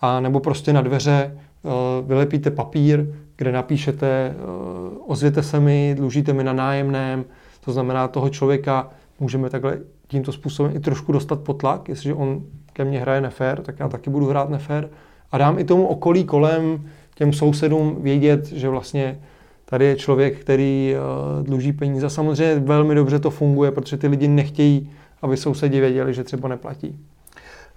a 0.00 0.20
nebo 0.20 0.40
prostě 0.40 0.72
na 0.72 0.80
dveře 0.80 1.38
vylepíte 2.06 2.50
papír, 2.50 3.06
kde 3.36 3.52
napíšete, 3.52 4.34
ozvěte 5.06 5.42
se 5.42 5.60
mi, 5.60 5.94
dlužíte 5.98 6.32
mi 6.32 6.44
na 6.44 6.52
nájemném, 6.52 7.24
to 7.64 7.72
znamená, 7.72 8.08
toho 8.08 8.28
člověka 8.28 8.88
můžeme 9.20 9.50
takhle 9.50 9.78
tímto 10.08 10.32
způsobem 10.32 10.76
i 10.76 10.80
trošku 10.80 11.12
dostat 11.12 11.40
pod 11.40 11.52
tlak, 11.52 11.88
jestliže 11.88 12.14
on 12.14 12.42
ke 12.72 12.84
mně 12.84 13.00
hraje 13.00 13.20
nefér, 13.20 13.60
tak 13.60 13.80
já 13.80 13.88
taky 13.88 14.10
budu 14.10 14.26
hrát 14.26 14.50
nefér. 14.50 14.88
A 15.32 15.38
dám 15.38 15.58
i 15.58 15.64
tomu 15.64 15.86
okolí 15.86 16.24
kolem, 16.24 16.88
těm 17.14 17.32
sousedům 17.32 17.96
vědět, 18.02 18.46
že 18.46 18.68
vlastně 18.68 19.20
tady 19.72 19.84
je 19.84 19.96
člověk, 19.96 20.38
který 20.38 20.94
uh, 20.94 21.46
dluží 21.46 21.72
peníze. 21.72 22.10
Samozřejmě 22.10 22.54
velmi 22.54 22.94
dobře 22.94 23.18
to 23.18 23.30
funguje, 23.30 23.70
protože 23.70 23.96
ty 23.96 24.08
lidi 24.08 24.28
nechtějí, 24.28 24.90
aby 25.22 25.36
sousedi 25.36 25.80
věděli, 25.80 26.14
že 26.14 26.24
třeba 26.24 26.48
neplatí. 26.48 26.98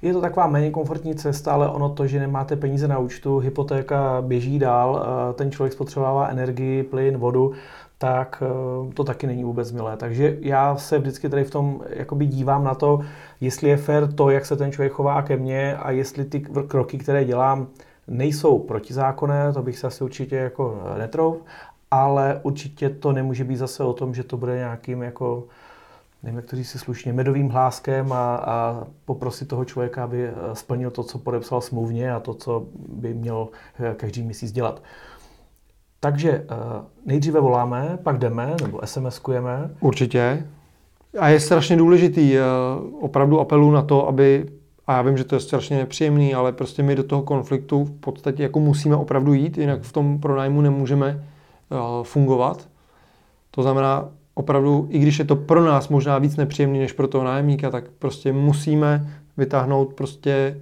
Je 0.01 0.13
to 0.13 0.21
taková 0.21 0.47
méně 0.47 0.71
komfortní 0.71 1.15
cesta, 1.15 1.51
ale 1.51 1.69
ono 1.69 1.89
to, 1.89 2.07
že 2.07 2.19
nemáte 2.19 2.55
peníze 2.55 2.87
na 2.87 2.97
účtu, 2.97 3.39
hypotéka 3.39 4.21
běží 4.21 4.59
dál, 4.59 5.05
eh, 5.05 5.33
ten 5.33 5.51
člověk 5.51 5.73
spotřebává 5.73 6.27
energii, 6.27 6.83
plyn, 6.83 7.17
vodu, 7.17 7.51
tak 7.97 8.43
eh, 8.45 8.93
to 8.93 9.03
taky 9.03 9.27
není 9.27 9.43
vůbec 9.43 9.71
milé. 9.71 9.97
Takže 9.97 10.37
já 10.41 10.75
se 10.75 10.99
vždycky 10.99 11.29
tady 11.29 11.43
v 11.43 11.51
tom 11.51 11.81
jakoby 11.89 12.25
dívám 12.25 12.63
na 12.63 12.75
to, 12.75 13.01
jestli 13.41 13.69
je 13.69 13.77
fér 13.77 14.13
to, 14.13 14.29
jak 14.29 14.45
se 14.45 14.55
ten 14.55 14.71
člověk 14.71 14.91
chová 14.91 15.21
ke 15.21 15.37
mně 15.37 15.77
a 15.77 15.91
jestli 15.91 16.25
ty 16.25 16.39
kroky, 16.67 16.97
které 16.97 17.25
dělám, 17.25 17.67
nejsou 18.07 18.59
protizákonné, 18.59 19.53
to 19.53 19.61
bych 19.61 19.77
se 19.77 19.87
asi 19.87 20.03
určitě 20.03 20.35
jako 20.35 20.81
netrouf, 20.97 21.37
ale 21.95 22.39
určitě 22.43 22.89
to 22.89 23.11
nemůže 23.11 23.43
být 23.43 23.55
zase 23.55 23.83
o 23.83 23.93
tom, 23.93 24.13
že 24.13 24.23
to 24.23 24.37
bude 24.37 24.57
nějakým 24.57 25.03
jako 25.03 25.43
nevím, 26.23 26.37
jak 26.37 26.45
to 26.45 26.55
říct 26.55 26.69
si 26.69 26.79
slušně, 26.79 27.13
medovým 27.13 27.49
hláskem 27.49 28.13
a, 28.13 28.35
a 28.35 28.83
poprosit 29.05 29.47
toho 29.47 29.65
člověka, 29.65 30.03
aby 30.03 30.27
eh, 30.27 30.33
splnil 30.53 30.91
to, 30.91 31.03
co 31.03 31.17
podepsal 31.17 31.61
smluvně 31.61 32.13
a 32.13 32.19
to, 32.19 32.33
co 32.33 32.65
by 32.89 33.13
měl 33.13 33.47
eh, 33.79 33.95
každý 33.97 34.23
měsíc 34.23 34.51
dělat. 34.51 34.83
Takže 35.99 36.31
eh, 36.31 36.45
nejdříve 37.05 37.39
voláme, 37.39 37.97
pak 38.03 38.17
jdeme, 38.17 38.55
nebo 38.61 38.77
SMS-kujeme. 38.77 39.69
Určitě. 39.79 40.47
A 41.19 41.29
je 41.29 41.39
strašně 41.39 41.77
důležitý, 41.77 42.35
opravdu 43.01 43.39
apelu 43.39 43.71
na 43.71 43.81
to, 43.81 44.07
aby, 44.07 44.45
a 44.87 44.93
já 44.93 45.01
vím, 45.01 45.17
že 45.17 45.23
to 45.23 45.35
je 45.35 45.39
strašně 45.39 45.77
nepříjemný, 45.77 46.35
ale 46.35 46.51
prostě 46.51 46.83
my 46.83 46.95
do 46.95 47.03
toho 47.03 47.21
konfliktu 47.21 47.83
v 47.83 47.91
podstatě 47.91 48.43
jako 48.43 48.59
musíme 48.59 48.95
opravdu 48.95 49.33
jít, 49.33 49.57
jinak 49.57 49.81
v 49.81 49.91
tom 49.91 50.19
pronájmu 50.19 50.61
nemůžeme 50.61 51.23
fungovat. 52.03 52.69
To 53.51 53.63
znamená, 53.63 54.09
opravdu, 54.33 54.87
i 54.89 54.99
když 54.99 55.19
je 55.19 55.25
to 55.25 55.35
pro 55.35 55.65
nás 55.65 55.89
možná 55.89 56.17
víc 56.17 56.35
nepříjemný 56.35 56.79
než 56.79 56.91
pro 56.91 57.07
toho 57.07 57.23
nájemníka, 57.23 57.69
tak 57.69 57.83
prostě 57.99 58.33
musíme 58.33 59.09
vytáhnout 59.37 59.93
prostě 59.93 60.61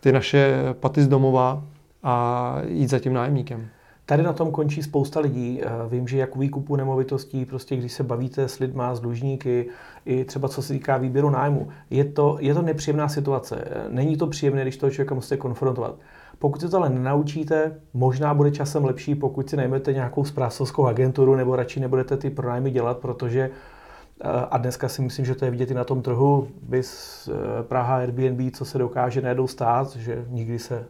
ty 0.00 0.12
naše 0.12 0.54
paty 0.80 1.02
z 1.02 1.08
domova 1.08 1.62
a 2.02 2.56
jít 2.68 2.90
za 2.90 2.98
tím 2.98 3.12
nájemníkem. 3.12 3.68
Tady 4.06 4.22
na 4.22 4.32
tom 4.32 4.50
končí 4.50 4.82
spousta 4.82 5.20
lidí. 5.20 5.60
Eh, 5.62 5.68
vím, 5.88 6.08
že 6.08 6.18
jak 6.18 6.36
u 6.36 6.38
výkupu 6.38 6.76
nemovitostí, 6.76 7.44
prostě 7.44 7.76
když 7.76 7.92
se 7.92 8.02
bavíte 8.02 8.48
s 8.48 8.58
lidma, 8.58 8.94
s 8.94 9.00
dlužníky, 9.00 9.68
i 10.04 10.24
třeba 10.24 10.48
co 10.48 10.62
se 10.62 10.72
týká 10.72 10.96
výběru 10.96 11.30
nájmu, 11.30 11.68
je 11.90 12.04
to, 12.04 12.36
je 12.40 12.54
to 12.54 12.62
nepříjemná 12.62 13.08
situace. 13.08 13.64
Není 13.88 14.16
to 14.16 14.26
příjemné, 14.26 14.62
když 14.62 14.76
toho 14.76 14.90
člověka 14.90 15.14
musíte 15.14 15.36
konfrontovat. 15.36 15.94
Pokud 16.38 16.60
se 16.60 16.68
to 16.68 16.76
ale 16.76 16.88
nenaučíte, 16.88 17.80
možná 17.94 18.34
bude 18.34 18.50
časem 18.50 18.84
lepší, 18.84 19.14
pokud 19.14 19.50
si 19.50 19.56
najmete 19.56 19.92
nějakou 19.92 20.24
správcovskou 20.24 20.86
agenturu 20.86 21.34
nebo 21.34 21.56
radši 21.56 21.80
nebudete 21.80 22.16
ty 22.16 22.30
pronájmy 22.30 22.70
dělat, 22.70 22.98
protože 22.98 23.50
eh, 23.50 24.28
a 24.50 24.58
dneska 24.58 24.88
si 24.88 25.02
myslím, 25.02 25.24
že 25.24 25.34
to 25.34 25.44
je 25.44 25.50
vidět 25.50 25.70
i 25.70 25.74
na 25.74 25.84
tom 25.84 26.02
trhu, 26.02 26.48
bys 26.62 27.28
eh, 27.32 27.62
Praha, 27.62 27.96
Airbnb, 27.96 28.54
co 28.54 28.64
se 28.64 28.78
dokáže 28.78 29.20
najednou 29.20 29.46
stát, 29.46 29.96
že 29.96 30.24
nikdy 30.28 30.58
se, 30.58 30.84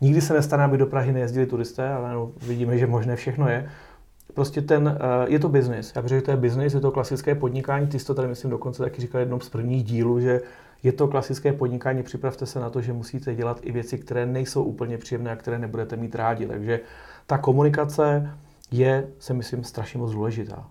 nikdy 0.00 0.20
se 0.20 0.34
nestane, 0.34 0.64
aby 0.64 0.78
do 0.78 0.86
Prahy 0.86 1.12
nejezdili 1.12 1.46
turisté, 1.46 1.88
ale 1.88 2.12
no, 2.12 2.30
vidíme, 2.46 2.78
že 2.78 2.86
možné 2.86 3.16
všechno 3.16 3.48
je. 3.48 3.68
Prostě 4.34 4.62
ten, 4.62 4.98
eh, 5.00 5.30
je 5.32 5.38
to 5.38 5.48
biznis. 5.48 5.92
Já 5.96 6.02
bych 6.02 6.08
řekl, 6.08 6.20
že 6.20 6.24
to 6.24 6.30
je 6.30 6.36
biznis, 6.36 6.74
je 6.74 6.80
to 6.80 6.90
klasické 6.90 7.34
podnikání. 7.34 7.86
Ty 7.86 7.98
jsi 7.98 8.06
to 8.06 8.14
tady, 8.14 8.28
myslím, 8.28 8.50
dokonce 8.50 8.82
taky 8.82 9.00
říkal 9.00 9.20
jednom 9.20 9.40
z 9.40 9.48
prvních 9.48 9.84
dílů, 9.84 10.20
že 10.20 10.40
je 10.82 10.92
to 10.92 11.08
klasické 11.08 11.52
podnikání, 11.52 12.02
připravte 12.02 12.46
se 12.46 12.60
na 12.60 12.70
to, 12.70 12.80
že 12.80 12.92
musíte 12.92 13.34
dělat 13.34 13.60
i 13.62 13.72
věci, 13.72 13.98
které 13.98 14.26
nejsou 14.26 14.62
úplně 14.62 14.98
příjemné 14.98 15.30
a 15.30 15.36
které 15.36 15.58
nebudete 15.58 15.96
mít 15.96 16.14
rádi. 16.14 16.46
Takže 16.46 16.80
ta 17.26 17.38
komunikace 17.38 18.30
je, 18.70 19.08
se 19.18 19.34
myslím, 19.34 19.64
strašně 19.64 20.00
moc 20.00 20.12
důležitá. 20.12 20.66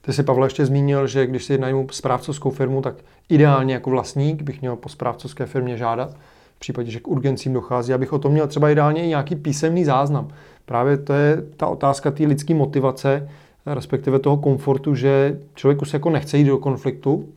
Ty 0.00 0.12
si, 0.12 0.22
Pavel, 0.22 0.44
ještě 0.44 0.66
zmínil, 0.66 1.06
že 1.06 1.26
když 1.26 1.44
si 1.44 1.58
najmu 1.58 1.86
správcovskou 1.90 2.50
firmu, 2.50 2.82
tak 2.82 2.94
ideálně 3.28 3.74
jako 3.74 3.90
vlastník 3.90 4.42
bych 4.42 4.60
měl 4.60 4.76
po 4.76 4.88
správcovské 4.88 5.46
firmě 5.46 5.76
žádat, 5.76 6.16
v 6.56 6.58
případě, 6.58 6.90
že 6.90 7.00
k 7.00 7.08
urgencím 7.08 7.52
dochází, 7.52 7.94
abych 7.94 8.12
o 8.12 8.18
tom 8.18 8.32
měl 8.32 8.46
třeba 8.46 8.70
ideálně 8.70 9.04
i 9.04 9.08
nějaký 9.08 9.36
písemný 9.36 9.84
záznam. 9.84 10.28
Právě 10.64 10.96
to 10.96 11.12
je 11.12 11.42
ta 11.56 11.66
otázka 11.66 12.10
té 12.10 12.26
lidské 12.26 12.54
motivace, 12.54 13.28
respektive 13.66 14.18
toho 14.18 14.36
komfortu, 14.36 14.94
že 14.94 15.40
člověku 15.54 15.84
se 15.84 15.96
jako 15.96 16.10
nechce 16.10 16.38
jít 16.38 16.44
do 16.44 16.58
konfliktu, 16.58 17.28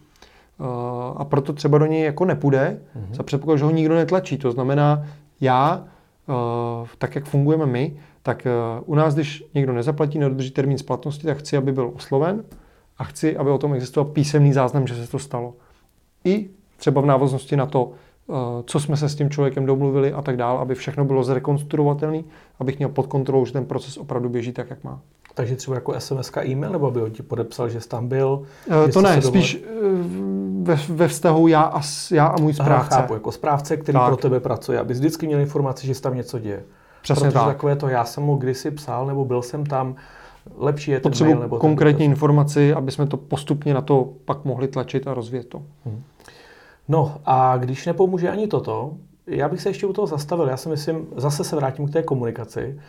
a 1.15 1.25
proto 1.25 1.53
třeba 1.53 1.77
do 1.77 1.85
něj 1.85 2.03
jako 2.03 2.25
nepůjde, 2.25 2.79
mm-hmm. 2.95 3.15
za 3.15 3.23
předpokladu, 3.23 3.57
že 3.57 3.65
ho 3.65 3.71
nikdo 3.71 3.95
netlačí. 3.95 4.37
To 4.37 4.51
znamená, 4.51 5.05
já, 5.41 5.83
eh, 6.29 6.87
tak 6.97 7.15
jak 7.15 7.25
fungujeme 7.25 7.65
my, 7.65 7.97
tak 8.23 8.45
eh, 8.45 8.51
u 8.85 8.95
nás, 8.95 9.13
když 9.13 9.43
někdo 9.53 9.73
nezaplatí, 9.73 10.19
nedodrží 10.19 10.51
termín 10.51 10.77
splatnosti, 10.77 11.27
tak 11.27 11.37
chci, 11.37 11.57
aby 11.57 11.71
byl 11.71 11.91
osloven 11.95 12.43
a 12.97 13.03
chci, 13.03 13.37
aby 13.37 13.49
o 13.49 13.57
tom 13.57 13.73
existoval 13.73 14.11
písemný 14.11 14.53
záznam, 14.53 14.87
že 14.87 14.95
se 14.95 15.11
to 15.11 15.19
stalo. 15.19 15.53
I 16.23 16.49
třeba 16.77 17.01
v 17.01 17.05
návaznosti 17.05 17.55
na 17.55 17.65
to, 17.65 17.91
co 18.65 18.79
jsme 18.79 18.97
se 18.97 19.09
s 19.09 19.15
tím 19.15 19.29
člověkem 19.29 19.65
domluvili 19.65 20.13
a 20.13 20.21
tak 20.21 20.37
dále, 20.37 20.59
aby 20.59 20.75
všechno 20.75 21.05
bylo 21.05 21.23
zrekonstruovatelné, 21.23 22.23
abych 22.59 22.77
měl 22.77 22.89
pod 22.89 23.07
kontrolou, 23.07 23.45
že 23.45 23.53
ten 23.53 23.65
proces 23.65 23.97
opravdu 23.97 24.29
běží 24.29 24.51
tak, 24.51 24.69
jak 24.69 24.83
má. 24.83 25.01
Takže 25.39 25.55
třeba 25.55 25.75
jako 25.75 25.99
SMS 25.99 26.31
e-mail, 26.45 26.71
nebo 26.71 26.91
by 26.91 27.01
on 27.01 27.11
ti 27.11 27.23
podepsal, 27.23 27.69
že 27.69 27.81
jsi 27.81 27.89
tam 27.89 28.07
byl? 28.07 28.41
Uh, 28.85 28.91
to 28.91 29.01
ne, 29.01 29.21
spíš 29.21 29.63
ve, 30.61 30.79
ve 30.89 31.07
vztahu 31.07 31.47
já 31.47 31.61
a, 31.61 31.81
já 32.11 32.25
a 32.25 32.41
můj 32.41 32.53
správce. 32.53 32.95
Aha, 32.95 33.01
chápu, 33.01 33.13
jako 33.13 33.31
správce, 33.31 33.77
který 33.77 33.93
tak. 33.97 34.07
pro 34.07 34.17
tebe 34.17 34.39
pracuje, 34.39 34.79
aby 34.79 34.93
vždycky 34.93 35.27
měl 35.27 35.39
informaci, 35.39 35.87
že 35.87 35.95
se 35.95 36.01
tam 36.01 36.15
něco 36.15 36.39
děje. 36.39 36.63
Přesně 37.01 37.21
Protože 37.21 37.33
tak. 37.33 37.47
takové 37.47 37.75
to, 37.75 37.87
já 37.87 38.05
jsem 38.05 38.23
mu 38.23 38.35
kdysi 38.35 38.71
psal, 38.71 39.05
nebo 39.05 39.25
byl 39.25 39.41
jsem 39.41 39.65
tam, 39.65 39.95
lepší 40.57 40.91
je 40.91 40.99
ten 40.99 41.11
Potřebuji 41.11 41.33
mail, 41.33 41.41
nebo 41.41 41.57
konkrétní 41.57 42.05
ten 42.05 42.11
informaci, 42.11 42.73
aby 42.73 42.91
jsme 42.91 43.07
to 43.07 43.17
postupně 43.17 43.73
na 43.73 43.81
to 43.81 44.13
pak 44.25 44.45
mohli 44.45 44.67
tlačit 44.67 45.07
a 45.07 45.13
rozvíjet 45.13 45.47
to. 45.47 45.61
Hmm. 45.85 46.03
No 46.87 47.15
a 47.25 47.57
když 47.57 47.85
nepomůže 47.85 48.29
ani 48.29 48.47
toto, 48.47 48.93
já 49.29 49.49
bych 49.49 49.61
se 49.61 49.69
ještě 49.69 49.87
u 49.87 49.93
toho 49.93 50.07
zastavil. 50.07 50.47
Já 50.47 50.57
si 50.57 50.69
myslím, 50.69 51.07
zase 51.15 51.43
se 51.43 51.55
vrátím 51.55 51.87
k 51.87 51.93
té 51.93 52.03
komunikaci. 52.03 52.79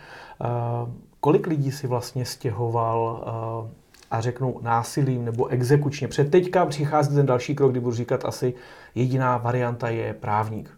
Uh, 0.41 0.89
kolik 1.19 1.47
lidí 1.47 1.71
si 1.71 1.87
vlastně 1.87 2.25
stěhoval 2.25 3.23
uh, 3.63 3.69
a 4.11 4.21
řeknu 4.21 4.59
násilím 4.61 5.25
nebo 5.25 5.47
exekučně. 5.47 6.07
Před 6.07 6.31
teďka 6.31 6.65
přichází 6.65 7.15
ten 7.15 7.25
další 7.25 7.55
krok, 7.55 7.71
kdy 7.71 7.79
budu 7.79 7.95
říkat 7.95 8.25
asi 8.25 8.53
jediná 8.95 9.37
varianta 9.37 9.89
je 9.89 10.13
právník. 10.13 10.69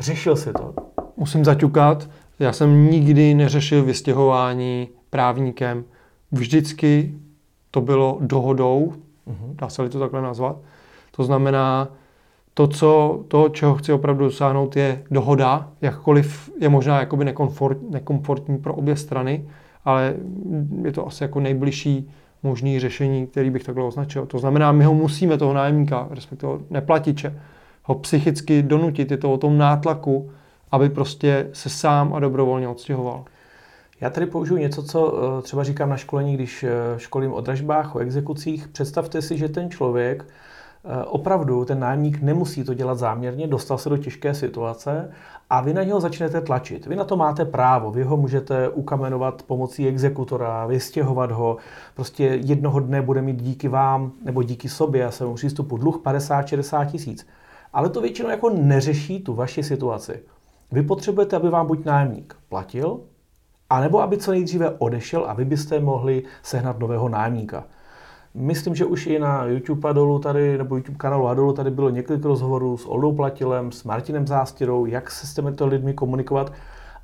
Řešil 0.00 0.36
si 0.36 0.52
to? 0.52 0.74
Musím 1.16 1.44
zaťukat. 1.44 2.08
Já 2.38 2.52
jsem 2.52 2.90
nikdy 2.90 3.34
neřešil 3.34 3.84
vystěhování 3.84 4.88
právníkem. 5.10 5.84
Vždycky 6.32 7.14
to 7.70 7.80
bylo 7.80 8.18
dohodou, 8.20 8.94
uh-huh. 9.26 9.54
dá 9.54 9.68
se 9.68 9.88
to 9.88 9.98
takhle 9.98 10.22
nazvat. 10.22 10.56
To 11.16 11.24
znamená, 11.24 11.88
to, 12.54 12.66
co, 12.66 13.24
to, 13.28 13.48
čeho 13.48 13.74
chci 13.74 13.92
opravdu 13.92 14.24
dosáhnout, 14.24 14.76
je 14.76 15.02
dohoda, 15.10 15.68
jakkoliv 15.80 16.50
je 16.60 16.68
možná 16.68 17.00
jakoby 17.00 17.24
nekomfort, 17.24 17.78
nekomfortní 17.90 18.58
pro 18.58 18.74
obě 18.74 18.96
strany, 18.96 19.48
ale 19.84 20.14
je 20.82 20.92
to 20.92 21.06
asi 21.06 21.24
jako 21.24 21.40
nejbližší 21.40 22.10
možný 22.42 22.80
řešení, 22.80 23.26
který 23.26 23.50
bych 23.50 23.64
takhle 23.64 23.84
označil. 23.84 24.26
To 24.26 24.38
znamená, 24.38 24.72
my 24.72 24.84
ho 24.84 24.94
musíme, 24.94 25.38
toho 25.38 25.54
nájemníka, 25.54 26.08
respektive 26.10 26.52
neplatiče, 26.70 27.40
ho 27.82 27.94
psychicky 27.94 28.62
donutit, 28.62 29.10
je 29.10 29.16
to 29.16 29.32
o 29.32 29.38
tom 29.38 29.58
nátlaku, 29.58 30.30
aby 30.70 30.88
prostě 30.88 31.50
se 31.52 31.68
sám 31.68 32.14
a 32.14 32.20
dobrovolně 32.20 32.68
odstěhoval. 32.68 33.24
Já 34.00 34.10
tady 34.10 34.26
použiju 34.26 34.58
něco, 34.58 34.82
co 34.82 35.18
eh, 35.38 35.42
třeba 35.42 35.64
říkám 35.64 35.88
na 35.88 35.96
školení, 35.96 36.34
když 36.34 36.62
eh, 36.62 36.70
školím 36.96 37.32
o 37.32 37.40
dražbách, 37.40 37.94
o 37.94 37.98
exekucích. 37.98 38.68
Představte 38.68 39.22
si, 39.22 39.38
že 39.38 39.48
ten 39.48 39.70
člověk 39.70 40.26
opravdu 41.06 41.64
ten 41.64 41.80
nájemník 41.80 42.22
nemusí 42.22 42.64
to 42.64 42.74
dělat 42.74 42.98
záměrně, 42.98 43.46
dostal 43.46 43.78
se 43.78 43.88
do 43.88 43.96
těžké 43.96 44.34
situace 44.34 45.10
a 45.50 45.60
vy 45.60 45.74
na 45.74 45.82
něho 45.82 46.00
začnete 46.00 46.40
tlačit. 46.40 46.86
Vy 46.86 46.96
na 46.96 47.04
to 47.04 47.16
máte 47.16 47.44
právo, 47.44 47.90
vy 47.90 48.02
ho 48.02 48.16
můžete 48.16 48.68
ukamenovat 48.68 49.42
pomocí 49.42 49.88
exekutora, 49.88 50.66
vystěhovat 50.66 51.30
ho. 51.30 51.56
Prostě 51.94 52.24
jednoho 52.24 52.80
dne 52.80 53.02
bude 53.02 53.22
mít 53.22 53.42
díky 53.42 53.68
vám 53.68 54.12
nebo 54.24 54.42
díky 54.42 54.68
sobě 54.68 55.06
a 55.06 55.10
svému 55.10 55.34
přístupu 55.34 55.76
dluh 55.76 55.98
50-60 55.98 56.86
tisíc. 56.86 57.26
Ale 57.72 57.88
to 57.88 58.00
většinou 58.00 58.28
jako 58.28 58.50
neřeší 58.50 59.20
tu 59.20 59.34
vaši 59.34 59.62
situaci. 59.62 60.22
Vy 60.72 60.82
potřebujete, 60.82 61.36
aby 61.36 61.48
vám 61.48 61.66
buď 61.66 61.84
nájemník 61.84 62.36
platil, 62.48 63.00
anebo 63.70 64.02
aby 64.02 64.16
co 64.16 64.30
nejdříve 64.30 64.70
odešel 64.70 65.24
a 65.28 65.32
vy 65.32 65.44
byste 65.44 65.80
mohli 65.80 66.22
sehnat 66.42 66.78
nového 66.78 67.08
nájemníka. 67.08 67.64
Myslím, 68.34 68.74
že 68.74 68.84
už 68.84 69.06
i 69.06 69.18
na 69.18 69.44
YouTube 69.44 69.90
Adolu 69.90 70.18
tady, 70.18 70.58
nebo 70.58 70.76
YouTube 70.76 70.98
kanálu 70.98 71.28
Adolu 71.28 71.52
tady 71.52 71.70
bylo 71.70 71.90
několik 71.90 72.24
rozhovorů 72.24 72.76
s 72.76 72.86
Oldou 72.86 73.12
Platilem, 73.12 73.72
s 73.72 73.84
Martinem 73.84 74.26
Zástěrou, 74.26 74.86
jak 74.86 75.10
se 75.10 75.26
s 75.26 75.34
těmito 75.34 75.66
lidmi 75.66 75.94
komunikovat. 75.94 76.52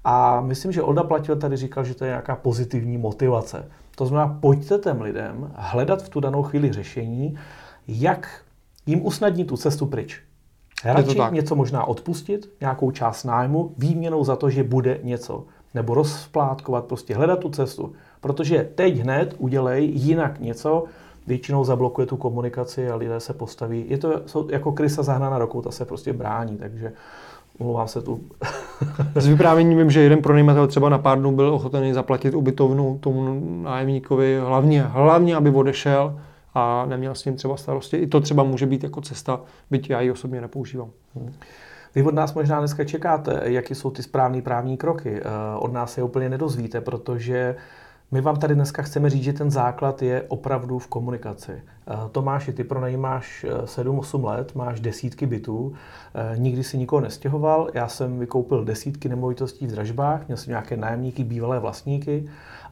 A 0.05 0.41
myslím, 0.41 0.73
že 0.73 0.83
Olda 0.83 1.03
Platil 1.03 1.37
tady 1.37 1.57
říkal, 1.57 1.85
že 1.85 1.95
to 1.95 2.05
je 2.05 2.09
nějaká 2.09 2.37
pozitivní 2.37 2.99
motivace. 2.99 3.69
To 3.97 4.07
znamená, 4.07 4.39
pojďte 4.41 4.79
těm 4.79 5.01
lidem 5.01 5.51
hledat 5.55 6.03
v 6.03 6.09
tu 6.09 6.21
danou 6.21 6.43
chvíli 6.43 6.73
řešení, 6.73 7.39
jak 7.89 8.43
jim 8.87 9.07
usnadnit 9.07 9.49
tu 9.49 9.57
cestu 9.57 9.87
pryč. 9.87 10.23
Radši 10.85 11.19
něco 11.31 11.57
možná 11.57 11.85
odpustit, 11.85 12.51
nějakou 12.61 12.91
část 12.91 13.25
nájmu, 13.25 13.75
výměnou 13.79 14.25
za 14.25 14.37
to, 14.37 14.51
že 14.51 14.63
bude 14.65 14.99
něco. 15.03 15.45
Nebo 15.75 15.95
rozplátkovat, 15.95 16.85
prostě 16.85 17.15
hledat 17.15 17.39
tu 17.39 17.49
cestu. 17.49 17.93
Protože 18.21 18.71
teď 18.75 18.97
hned 18.97 19.35
udělej 19.39 19.91
jinak 19.95 20.41
něco, 20.41 20.85
většinou 21.27 21.65
zablokuje 21.65 22.07
tu 22.07 22.17
komunikaci 22.17 22.91
a 22.91 22.97
lidé 22.97 23.21
se 23.21 23.33
postaví. 23.33 23.85
Je 23.89 23.99
to 23.99 24.23
jako 24.51 24.73
krysa 24.73 25.03
zahnaná 25.03 25.39
rokou, 25.39 25.63
ta 25.63 25.71
se 25.71 25.85
prostě 25.85 26.13
brání, 26.13 26.57
takže 26.57 26.93
Omlouvám 27.61 27.89
se 27.89 28.03
tu. 28.03 28.21
Z 29.15 29.27
vyprávění 29.27 29.75
vím, 29.75 29.91
že 29.91 30.01
jeden 30.01 30.23
pronajímatel 30.23 30.67
třeba 30.67 30.89
na 30.89 30.99
pár 30.99 31.19
dnů 31.19 31.33
byl 31.33 31.55
ochotený 31.55 31.93
zaplatit 31.93 32.35
ubytovnu 32.35 32.99
tomu 32.99 33.41
nájemníkovi, 33.63 34.41
hlavně, 34.41 34.83
hlavně 34.83 35.37
aby 35.37 35.51
odešel 35.51 36.21
a 36.55 36.87
neměl 36.87 37.15
s 37.15 37.25
ním 37.25 37.37
třeba 37.37 37.57
starosti. 37.57 37.97
I 37.97 38.07
to 38.07 38.21
třeba 38.21 38.43
může 38.43 38.67
být 38.67 38.83
jako 38.83 39.01
cesta, 39.01 39.41
byť 39.71 39.91
já 39.91 40.01
ji 40.01 40.11
osobně 40.11 40.41
nepoužívám. 40.41 40.91
Vy 41.95 42.03
od 42.03 42.15
nás 42.15 42.35
možná 42.35 42.59
dneska 42.59 42.85
čekáte, 42.85 43.41
jaké 43.45 43.75
jsou 43.75 43.91
ty 43.91 44.03
správné 44.03 44.43
právní 44.43 44.77
kroky. 44.77 45.21
Eh, 45.21 45.25
od 45.59 45.73
nás 45.73 45.93
se 45.93 46.03
úplně 46.03 46.29
nedozvíte, 46.29 46.81
protože 46.81 47.57
my 48.13 48.21
vám 48.21 48.37
tady 48.37 48.55
dneska 48.55 48.83
chceme 48.83 49.11
říct, 49.11 49.23
že 49.23 49.33
ten 49.33 49.51
základ 49.51 50.03
je 50.03 50.23
opravdu 50.29 50.79
v 50.79 50.87
komunikaci. 50.87 51.53
Eh, 51.53 51.95
Tomáši, 52.13 52.53
ty 52.53 52.65
pronajímáš 52.65 53.47
7-8 53.65 54.25
eh, 54.25 54.27
let, 54.27 54.55
máš 54.55 54.81
desítky 54.81 55.27
bytů, 55.27 55.73
eh, 56.15 56.39
nikdy 56.39 56.65
si 56.65 56.79
nikoho 56.79 57.01
nestěhoval, 57.01 57.69
já 57.75 57.89
jsem 57.89 58.19
vykoupil 58.19 58.65
desítky 58.65 59.09
nemovitostí 59.09 59.67
v 59.67 59.71
dražbách, 59.71 60.27
měl 60.27 60.37
jsem 60.37 60.51
nějaké 60.51 60.77
nájemníky, 60.77 61.25
bývalé 61.25 61.59
vlastníky 61.59 62.29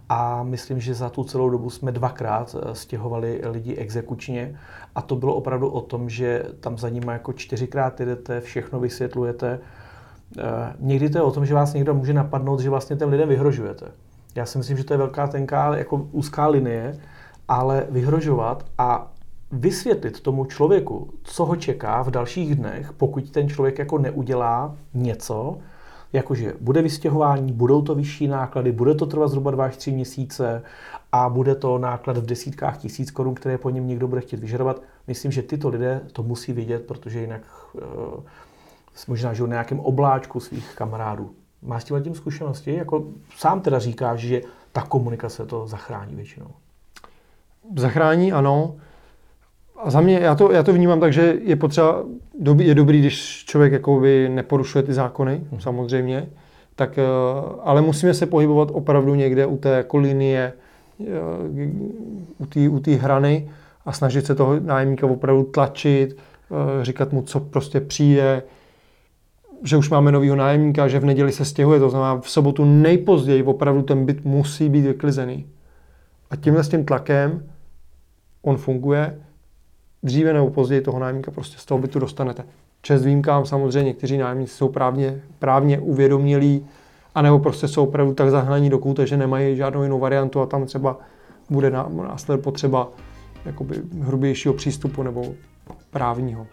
a 0.09 0.43
myslím, 0.43 0.81
že 0.81 0.95
za 0.95 1.11
tu 1.11 1.25
celou 1.25 1.51
dobu 1.51 1.71
jsme 1.71 1.93
dvakrát 1.93 2.57
stěhovali 2.73 3.41
lidi 3.45 3.77
exekučně 3.77 4.59
a 4.95 5.03
to 5.03 5.17
bylo 5.17 5.35
opravdu 5.35 5.69
o 5.69 5.81
tom, 5.81 6.09
že 6.09 6.45
tam 6.61 6.79
za 6.79 6.89
nimi 6.89 7.13
jako 7.13 7.33
čtyřikrát 7.33 8.01
jdete, 8.01 8.41
všechno 8.41 8.81
vysvětlujete. 8.81 9.61
Někdy 10.79 11.11
to 11.11 11.19
je 11.19 11.23
o 11.23 11.31
tom, 11.31 11.47
že 11.47 11.55
vás 11.55 11.75
někdo 11.75 11.95
může 11.95 12.13
napadnout, 12.13 12.61
že 12.61 12.71
vlastně 12.71 12.97
těm 12.97 13.09
lidem 13.09 13.29
vyhrožujete. 13.29 13.87
Já 14.35 14.47
si 14.47 14.59
myslím, 14.59 14.77
že 14.77 14.85
to 14.85 14.95
je 14.95 14.99
velká 14.99 15.27
tenká, 15.27 15.77
jako 15.77 15.97
úzká 16.13 16.47
linie, 16.47 16.99
ale 17.49 17.87
vyhrožovat 17.91 18.65
a 18.79 19.13
vysvětlit 19.53 20.21
tomu 20.21 20.45
člověku, 20.45 21.11
co 21.23 21.45
ho 21.45 21.57
čeká 21.57 22.03
v 22.03 22.11
dalších 22.11 22.55
dnech, 22.55 22.93
pokud 22.93 23.31
ten 23.31 23.49
člověk 23.49 23.79
jako 23.79 23.99
neudělá 23.99 24.77
něco, 24.95 25.59
jakože 26.13 26.55
bude 26.61 26.83
vystěhování, 26.83 27.53
budou 27.53 27.83
to 27.83 27.95
vyšší 27.95 28.29
náklady, 28.29 28.73
bude 28.73 28.95
to 28.95 29.07
trvat 29.07 29.29
zhruba 29.29 29.51
2 29.51 29.65
až 29.65 29.77
3 29.77 29.93
měsíce 29.93 30.63
a 31.13 31.29
bude 31.29 31.55
to 31.55 31.79
náklad 31.79 32.17
v 32.17 32.27
desítkách 32.27 32.79
tisíc 32.79 33.11
korun, 33.11 33.35
které 33.35 33.59
po 33.59 33.71
něm 33.71 33.89
někdo 33.89 34.09
bude 34.09 34.21
chtít 34.21 34.41
vyžadovat. 34.41 34.83
Myslím, 35.07 35.33
že 35.33 35.43
tyto 35.43 35.69
lidé 35.69 36.01
to 36.13 36.23
musí 36.23 36.53
vidět, 36.53 36.87
protože 36.87 37.21
jinak 37.21 37.43
uh, 37.73 37.83
možná 39.09 39.33
žijou 39.33 39.47
na 39.47 39.55
nějakém 39.55 39.81
obláčku 39.81 40.41
svých 40.41 40.75
kamarádů. 40.75 41.35
Máš 41.63 41.83
s 41.83 42.03
tím 42.03 42.15
zkušenosti? 42.15 42.75
Jako 42.75 43.05
sám 43.37 43.61
teda 43.61 43.79
říkáš, 43.79 44.21
že 44.21 44.41
ta 44.73 44.83
komunikace 44.83 45.47
to 45.47 45.67
zachrání 45.67 46.15
většinou. 46.15 46.47
Zachrání, 47.77 48.33
ano. 48.33 48.77
A 49.83 49.91
za 49.91 50.01
mě, 50.01 50.19
já 50.19 50.35
to, 50.35 50.53
já 50.53 50.63
to 50.63 50.73
vnímám 50.73 51.01
tak, 51.01 51.13
že 51.13 51.37
je 51.43 51.57
potřeba, 51.57 52.05
je 52.59 52.75
dobrý, 52.75 52.99
když 52.99 53.45
člověk 53.45 53.73
jakoby 53.73 54.29
neporušuje 54.29 54.83
ty 54.83 54.93
zákony, 54.93 55.41
hmm. 55.51 55.61
samozřejmě, 55.61 56.29
tak, 56.77 56.99
eh, 56.99 57.03
ale 57.63 57.83
musíme 57.83 58.15
se 58.15 58.27
pohybovat 58.27 58.69
opravdu 58.73 59.15
někde 59.15 59.47
u 59.47 59.57
té 59.57 59.69
jako 59.69 59.99
linie, 59.99 60.53
eh, 61.01 61.71
u 62.39 62.81
té 62.81 62.95
u 62.97 63.01
hrany 63.01 63.51
a 63.87 63.93
snažit 63.93 64.27
se 64.27 64.35
toho 64.35 64.61
nájemníka 64.61 65.07
opravdu 65.07 65.45
tlačit, 65.45 66.17
eh, 66.17 66.85
říkat 66.85 67.13
mu, 67.13 67.23
co 67.23 67.41
prostě 67.41 67.81
přijde, 67.81 68.43
že 69.63 69.77
už 69.77 69.91
máme 69.91 70.13
novýho 70.13 70.37
nájemníka, 70.37 70.89
že 70.89 70.99
v 70.99 71.05
neděli 71.05 71.33
se 71.33 71.45
stěhuje, 71.45 71.81
to 71.81 71.91
znamená 71.91 72.21
v 72.21 72.31
sobotu 72.31 72.65
nejpozději 72.65 73.43
opravdu 73.43 73.83
ten 73.83 74.07
byt 74.07 74.25
musí 74.25 74.69
být 74.69 74.81
vyklizený. 74.81 75.47
A 76.31 76.37
tímhle 76.37 76.65
s 76.65 76.69
tím 76.69 76.85
tlakem 76.85 77.43
on 78.43 78.57
funguje, 78.57 79.19
dříve 80.03 80.33
nebo 80.33 80.51
později 80.51 80.81
toho 80.81 80.99
nájemníka 80.99 81.31
prostě 81.31 81.59
z 81.59 81.65
toho 81.65 81.79
bytu 81.79 81.99
dostanete. 81.99 82.45
Čest 82.83 83.05
výjimkám 83.05 83.47
samozřejmě, 83.47 83.83
někteří 83.83 84.19
nájemníci 84.19 84.55
jsou 84.55 84.69
právně, 84.69 85.21
právně 85.39 85.79
uvědomělí, 85.79 86.67
anebo 87.15 87.39
prostě 87.39 87.69
jsou 87.69 87.83
opravdu 87.83 88.15
tak 88.15 88.31
zahnaní 88.31 88.71
do 88.71 88.79
kůte, 88.79 89.07
že 89.07 89.17
nemají 89.17 89.57
žádnou 89.57 89.83
jinou 89.83 89.99
variantu 89.99 90.41
a 90.41 90.47
tam 90.47 90.67
třeba 90.67 90.99
bude 91.51 91.71
následovat 91.71 92.45
potřeba 92.45 92.89
jakoby 93.45 93.83
hrubějšího 94.01 94.55
přístupu 94.55 95.03
nebo 95.03 95.25
právního. 95.91 96.47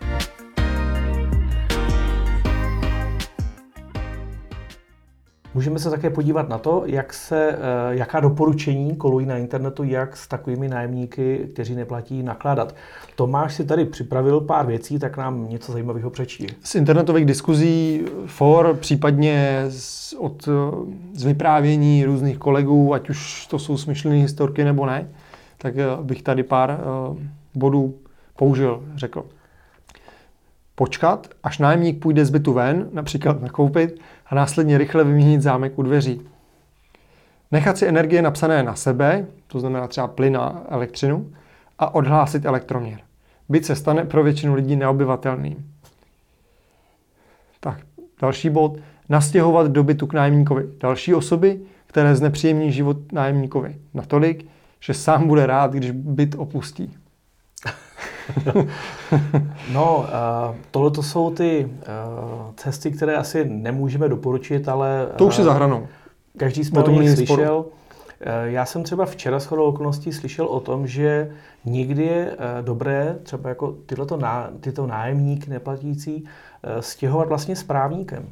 Můžeme 5.56 5.80
se 5.80 5.90
také 5.90 6.10
podívat 6.10 6.50
na 6.50 6.58
to, 6.58 6.84
jak 6.86 7.14
se, 7.14 7.52
eh, 7.52 7.58
jaká 7.90 8.20
doporučení 8.20 8.96
kolují 8.96 9.26
na 9.26 9.38
internetu, 9.38 9.84
jak 9.84 10.18
s 10.18 10.28
takovými 10.28 10.68
nájemníky, 10.68 11.50
kteří 11.54 11.76
neplatí, 11.76 12.24
nakládat. 12.24 12.76
Tomáš 13.16 13.54
si 13.54 13.66
tady 13.66 13.86
připravil 13.86 14.42
pár 14.42 14.66
věcí, 14.66 15.00
tak 15.00 15.18
nám 15.18 15.50
něco 15.50 15.72
zajímavého 15.72 16.10
přečti. 16.10 16.48
Z 16.64 16.76
internetových 16.76 17.26
diskuzí, 17.26 18.06
for, 18.26 18.78
případně 18.80 19.66
z, 19.70 20.14
od, 20.14 20.50
z 21.14 21.24
vyprávění 21.24 22.06
různých 22.06 22.38
kolegů, 22.38 22.94
ať 22.94 23.10
už 23.10 23.48
to 23.48 23.60
jsou 23.60 23.78
smyšlené 23.78 24.16
historky 24.16 24.64
nebo 24.64 24.86
ne, 24.86 25.08
tak 25.58 25.78
eh, 25.78 25.86
bych 26.02 26.24
tady 26.24 26.44
pár 26.44 26.80
bodů 27.56 27.96
použil, 28.36 28.84
řekl. 28.96 29.26
Počkat, 30.76 31.28
až 31.44 31.58
nájemník 31.58 32.00
půjde 32.00 32.26
z 32.26 32.30
bytu 32.30 32.54
ven, 32.54 32.90
například 32.94 33.42
nakoupit, 33.42 34.02
a 34.26 34.36
následně 34.36 34.78
rychle 34.78 35.04
vyměnit 35.04 35.42
zámek 35.42 35.80
u 35.80 35.84
dveří. 35.84 36.22
Nechat 37.52 37.78
si 37.78 37.88
energie 37.88 38.22
napsané 38.22 38.64
na 38.64 38.76
sebe, 38.76 39.26
to 39.48 39.60
znamená 39.60 39.88
třeba 39.88 40.08
plyn 40.08 40.38
a 40.38 40.64
elektřinu, 40.70 41.32
a 41.80 41.96
odhlásit 41.96 42.46
elektroměr. 42.46 43.00
Byt 43.50 43.66
se 43.66 43.76
stane 43.76 44.06
pro 44.06 44.24
většinu 44.24 44.54
lidí 44.54 44.76
neobyvatelným. 44.76 45.72
Tak, 47.60 47.80
další 48.22 48.50
bod. 48.50 48.78
Nastěhovat 49.10 49.68
do 49.68 49.84
bytu 49.84 50.08
k 50.08 50.14
nájemníkovi 50.14 50.70
další 50.80 51.14
osoby, 51.14 51.60
které 51.88 52.16
znepříjemní 52.16 52.72
život 52.72 53.12
nájemníkovi 53.12 53.76
natolik, 53.94 54.46
že 54.80 54.94
sám 54.94 55.28
bude 55.28 55.46
rád, 55.46 55.74
když 55.74 55.92
byt 55.92 56.36
opustí. 56.38 56.98
no, 59.74 59.98
uh, 59.98 60.56
tohle 60.72 60.92
to 60.92 61.04
jsou 61.04 61.30
ty 61.30 61.66
uh, 61.66 62.54
cesty, 62.56 62.92
které 62.92 63.16
asi 63.16 63.46
nemůžeme 63.46 64.10
doporučit, 64.10 64.70
ale... 64.70 65.08
To 65.16 65.26
už 65.26 65.38
je 65.38 65.44
zahranou. 65.44 65.80
Uh, 65.80 65.88
každý 66.38 66.64
jsme 66.64 66.84
o 66.84 66.90
nich 66.90 67.10
slyšel. 67.10 67.66
Já 68.44 68.66
jsem 68.66 68.84
třeba 68.84 69.06
včera 69.06 69.40
s 69.40 69.46
chodou 69.46 69.64
okolností 69.64 70.14
slyšel 70.14 70.46
o 70.46 70.60
tom, 70.60 70.88
že 70.88 71.32
někdy 71.66 72.04
je 72.04 72.38
dobré 72.62 73.18
třeba 73.24 73.50
jako 73.50 73.76
tyto, 73.86 74.18
ná, 74.18 74.50
tyto 74.60 74.88
nájemníky 74.88 75.50
neplatící 75.50 76.26
stěhovat 76.80 77.28
vlastně 77.28 77.56
s 77.56 77.64
právníkem. 77.64 78.26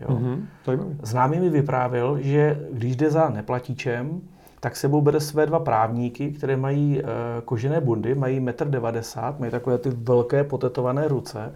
Jo? 0.00 0.08
Mm-hmm, 0.08 0.96
Známý 1.02 1.40
mi 1.40 1.48
vyprávěl, 1.48 2.18
že 2.20 2.60
když 2.72 2.96
jde 2.96 3.10
za 3.10 3.28
neplatíčem, 3.28 4.20
tak 4.60 4.76
sebou 4.76 5.00
bere 5.00 5.20
své 5.20 5.46
dva 5.46 5.58
právníky, 5.58 6.30
které 6.30 6.56
mají 6.56 7.02
uh, 7.02 7.08
kožené 7.44 7.80
bundy, 7.80 8.14
mají 8.14 8.40
1,90 8.40 9.28
m, 9.28 9.34
mají 9.38 9.52
takové 9.52 9.78
ty 9.78 9.90
velké 9.90 10.44
potetované 10.44 11.08
ruce. 11.08 11.54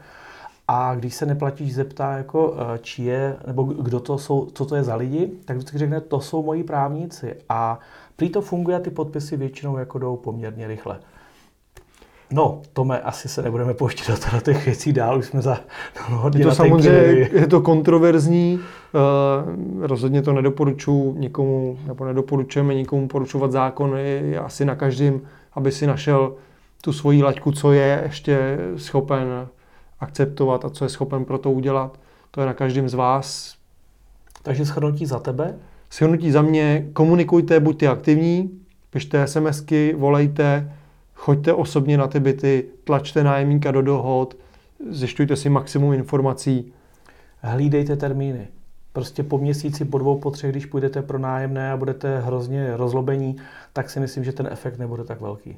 A 0.68 0.94
když 0.94 1.14
se 1.14 1.26
neplatíš 1.26 1.74
zeptá, 1.74 2.12
jako, 2.12 2.48
uh, 2.48 2.58
či 2.80 3.02
je, 3.02 3.36
nebo 3.46 3.64
kdo 3.64 4.00
to 4.00 4.18
jsou, 4.18 4.46
co 4.46 4.64
to 4.66 4.76
je 4.76 4.82
za 4.84 4.94
lidi, 4.94 5.32
tak 5.44 5.56
vždycky 5.56 5.78
řekne, 5.78 6.00
to 6.00 6.20
jsou 6.20 6.42
moji 6.42 6.64
právníci. 6.64 7.36
A 7.48 7.78
prý 8.16 8.30
to 8.30 8.40
funguje 8.40 8.76
a 8.76 8.80
ty 8.80 8.90
podpisy 8.90 9.36
většinou 9.36 9.76
jako 9.76 9.98
jdou 9.98 10.16
poměrně 10.16 10.66
rychle. 10.66 11.00
No, 12.32 12.62
Tome, 12.72 13.00
asi 13.00 13.28
se 13.28 13.42
nebudeme 13.42 13.74
pouštět 13.74 14.20
do 14.32 14.40
těch 14.40 14.66
věcí 14.66 14.92
dál, 14.92 15.18
už 15.18 15.26
jsme 15.26 15.42
za 15.42 15.60
hodně 16.08 16.40
Je 16.40 16.46
to 16.46 16.54
samozřejmě, 16.54 16.90
je 17.32 17.46
to 17.46 17.60
kontroverzní, 17.60 18.60
uh, 18.60 19.87
rozhodně 19.87 20.22
to 20.22 20.32
nedoporučuji 20.32 21.14
nikomu, 21.18 21.78
nebo 21.87 22.04
nedoporučujeme 22.04 22.74
nikomu 22.74 23.08
poručovat 23.08 23.52
zákon, 23.52 23.96
je, 23.96 24.04
je 24.04 24.38
asi 24.38 24.64
na 24.64 24.74
každém, 24.74 25.20
aby 25.52 25.72
si 25.72 25.87
našel 25.87 26.34
tu 26.82 26.92
svoji 26.92 27.22
laťku, 27.22 27.52
co 27.52 27.72
je 27.72 28.00
ještě 28.04 28.58
schopen 28.76 29.48
akceptovat 30.00 30.64
a 30.64 30.70
co 30.70 30.84
je 30.84 30.88
schopen 30.88 31.24
pro 31.24 31.38
to 31.38 31.50
udělat. 31.50 32.00
To 32.30 32.40
je 32.40 32.46
na 32.46 32.54
každém 32.54 32.88
z 32.88 32.94
vás. 32.94 33.54
Takže 34.42 34.64
shrnutí 34.64 35.06
za 35.06 35.18
tebe? 35.18 35.58
Shrnutí 35.90 36.30
za 36.30 36.42
mě, 36.42 36.87
komunikujte, 36.92 37.60
buďte 37.60 37.88
aktivní, 37.88 38.50
pište 38.90 39.26
SMSky, 39.26 39.94
volejte, 39.98 40.72
choďte 41.24 41.52
osobně 41.52 41.98
na 41.98 42.06
ty 42.06 42.20
byty, 42.20 42.64
tlačte 42.84 43.24
nájemníka 43.24 43.70
do 43.70 43.82
dohod, 43.82 44.37
zjišťujte 44.90 45.37
si 45.37 45.48
maximum 45.48 45.92
informací. 45.92 46.72
Hlídejte 47.40 47.96
termíny. 47.96 48.48
Prostě 48.92 49.22
po 49.22 49.38
měsíci, 49.38 49.84
po 49.84 49.98
dvou, 49.98 50.18
po 50.18 50.30
třech, 50.30 50.50
když 50.50 50.66
půjdete 50.66 51.02
pro 51.02 51.18
nájemné 51.18 51.70
a 51.70 51.76
budete 51.76 52.20
hrozně 52.20 52.76
rozlobení, 52.76 53.37
tak 53.72 53.90
si 53.90 54.00
myslím, 54.00 54.24
že 54.24 54.32
ten 54.32 54.48
efekt 54.50 54.78
nebude 54.78 55.04
tak 55.04 55.20
velký. 55.20 55.56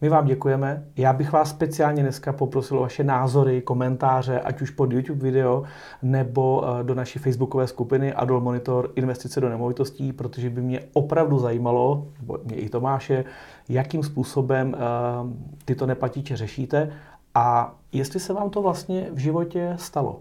My 0.00 0.08
vám 0.08 0.26
děkujeme. 0.26 0.84
Já 0.96 1.12
bych 1.12 1.32
vás 1.32 1.50
speciálně 1.50 2.02
dneska 2.02 2.32
poprosil 2.32 2.78
o 2.78 2.80
vaše 2.80 3.04
názory, 3.04 3.62
komentáře, 3.62 4.40
ať 4.40 4.62
už 4.62 4.70
pod 4.70 4.92
YouTube 4.92 5.22
video 5.22 5.62
nebo 6.02 6.64
eh, 6.64 6.84
do 6.84 6.94
naší 6.94 7.18
facebookové 7.18 7.66
skupiny 7.66 8.12
Adol 8.12 8.40
Monitor 8.40 8.92
Investice 8.94 9.40
do 9.40 9.48
nemovitostí, 9.48 10.12
protože 10.12 10.50
by 10.50 10.62
mě 10.62 10.80
opravdu 10.92 11.38
zajímalo, 11.38 12.06
nebo 12.20 12.38
mě 12.44 12.56
i 12.56 12.68
Tomáše, 12.68 13.24
jakým 13.68 14.02
způsobem 14.02 14.68
uh, 14.74 15.30
tyto 15.64 15.86
neplatíče 15.86 16.36
řešíte 16.36 16.92
a 17.34 17.74
jestli 17.92 18.20
se 18.20 18.32
vám 18.32 18.50
to 18.50 18.62
vlastně 18.62 19.08
v 19.12 19.18
životě 19.18 19.74
stalo. 19.76 20.20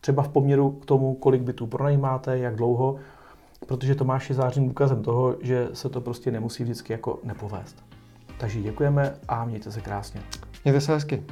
Třeba 0.00 0.22
v 0.22 0.28
poměru 0.28 0.70
k 0.70 0.86
tomu, 0.86 1.14
kolik 1.14 1.42
bytů 1.42 1.66
pronajímáte, 1.66 2.38
jak 2.38 2.56
dlouho, 2.56 2.96
protože 3.66 3.94
Tomáš 3.94 4.28
je 4.28 4.34
zářným 4.34 4.68
důkazem 4.68 5.02
toho, 5.02 5.36
že 5.40 5.68
se 5.72 5.88
to 5.88 6.00
prostě 6.00 6.30
nemusí 6.30 6.62
vždycky 6.62 6.92
jako 6.92 7.18
nepovést. 7.24 7.87
Takže 8.38 8.60
děkujeme 8.60 9.14
a 9.28 9.44
mějte 9.44 9.72
se 9.72 9.80
krásně. 9.80 10.20
Mějte 10.64 10.80
se 10.80 10.92
hezky. 10.92 11.24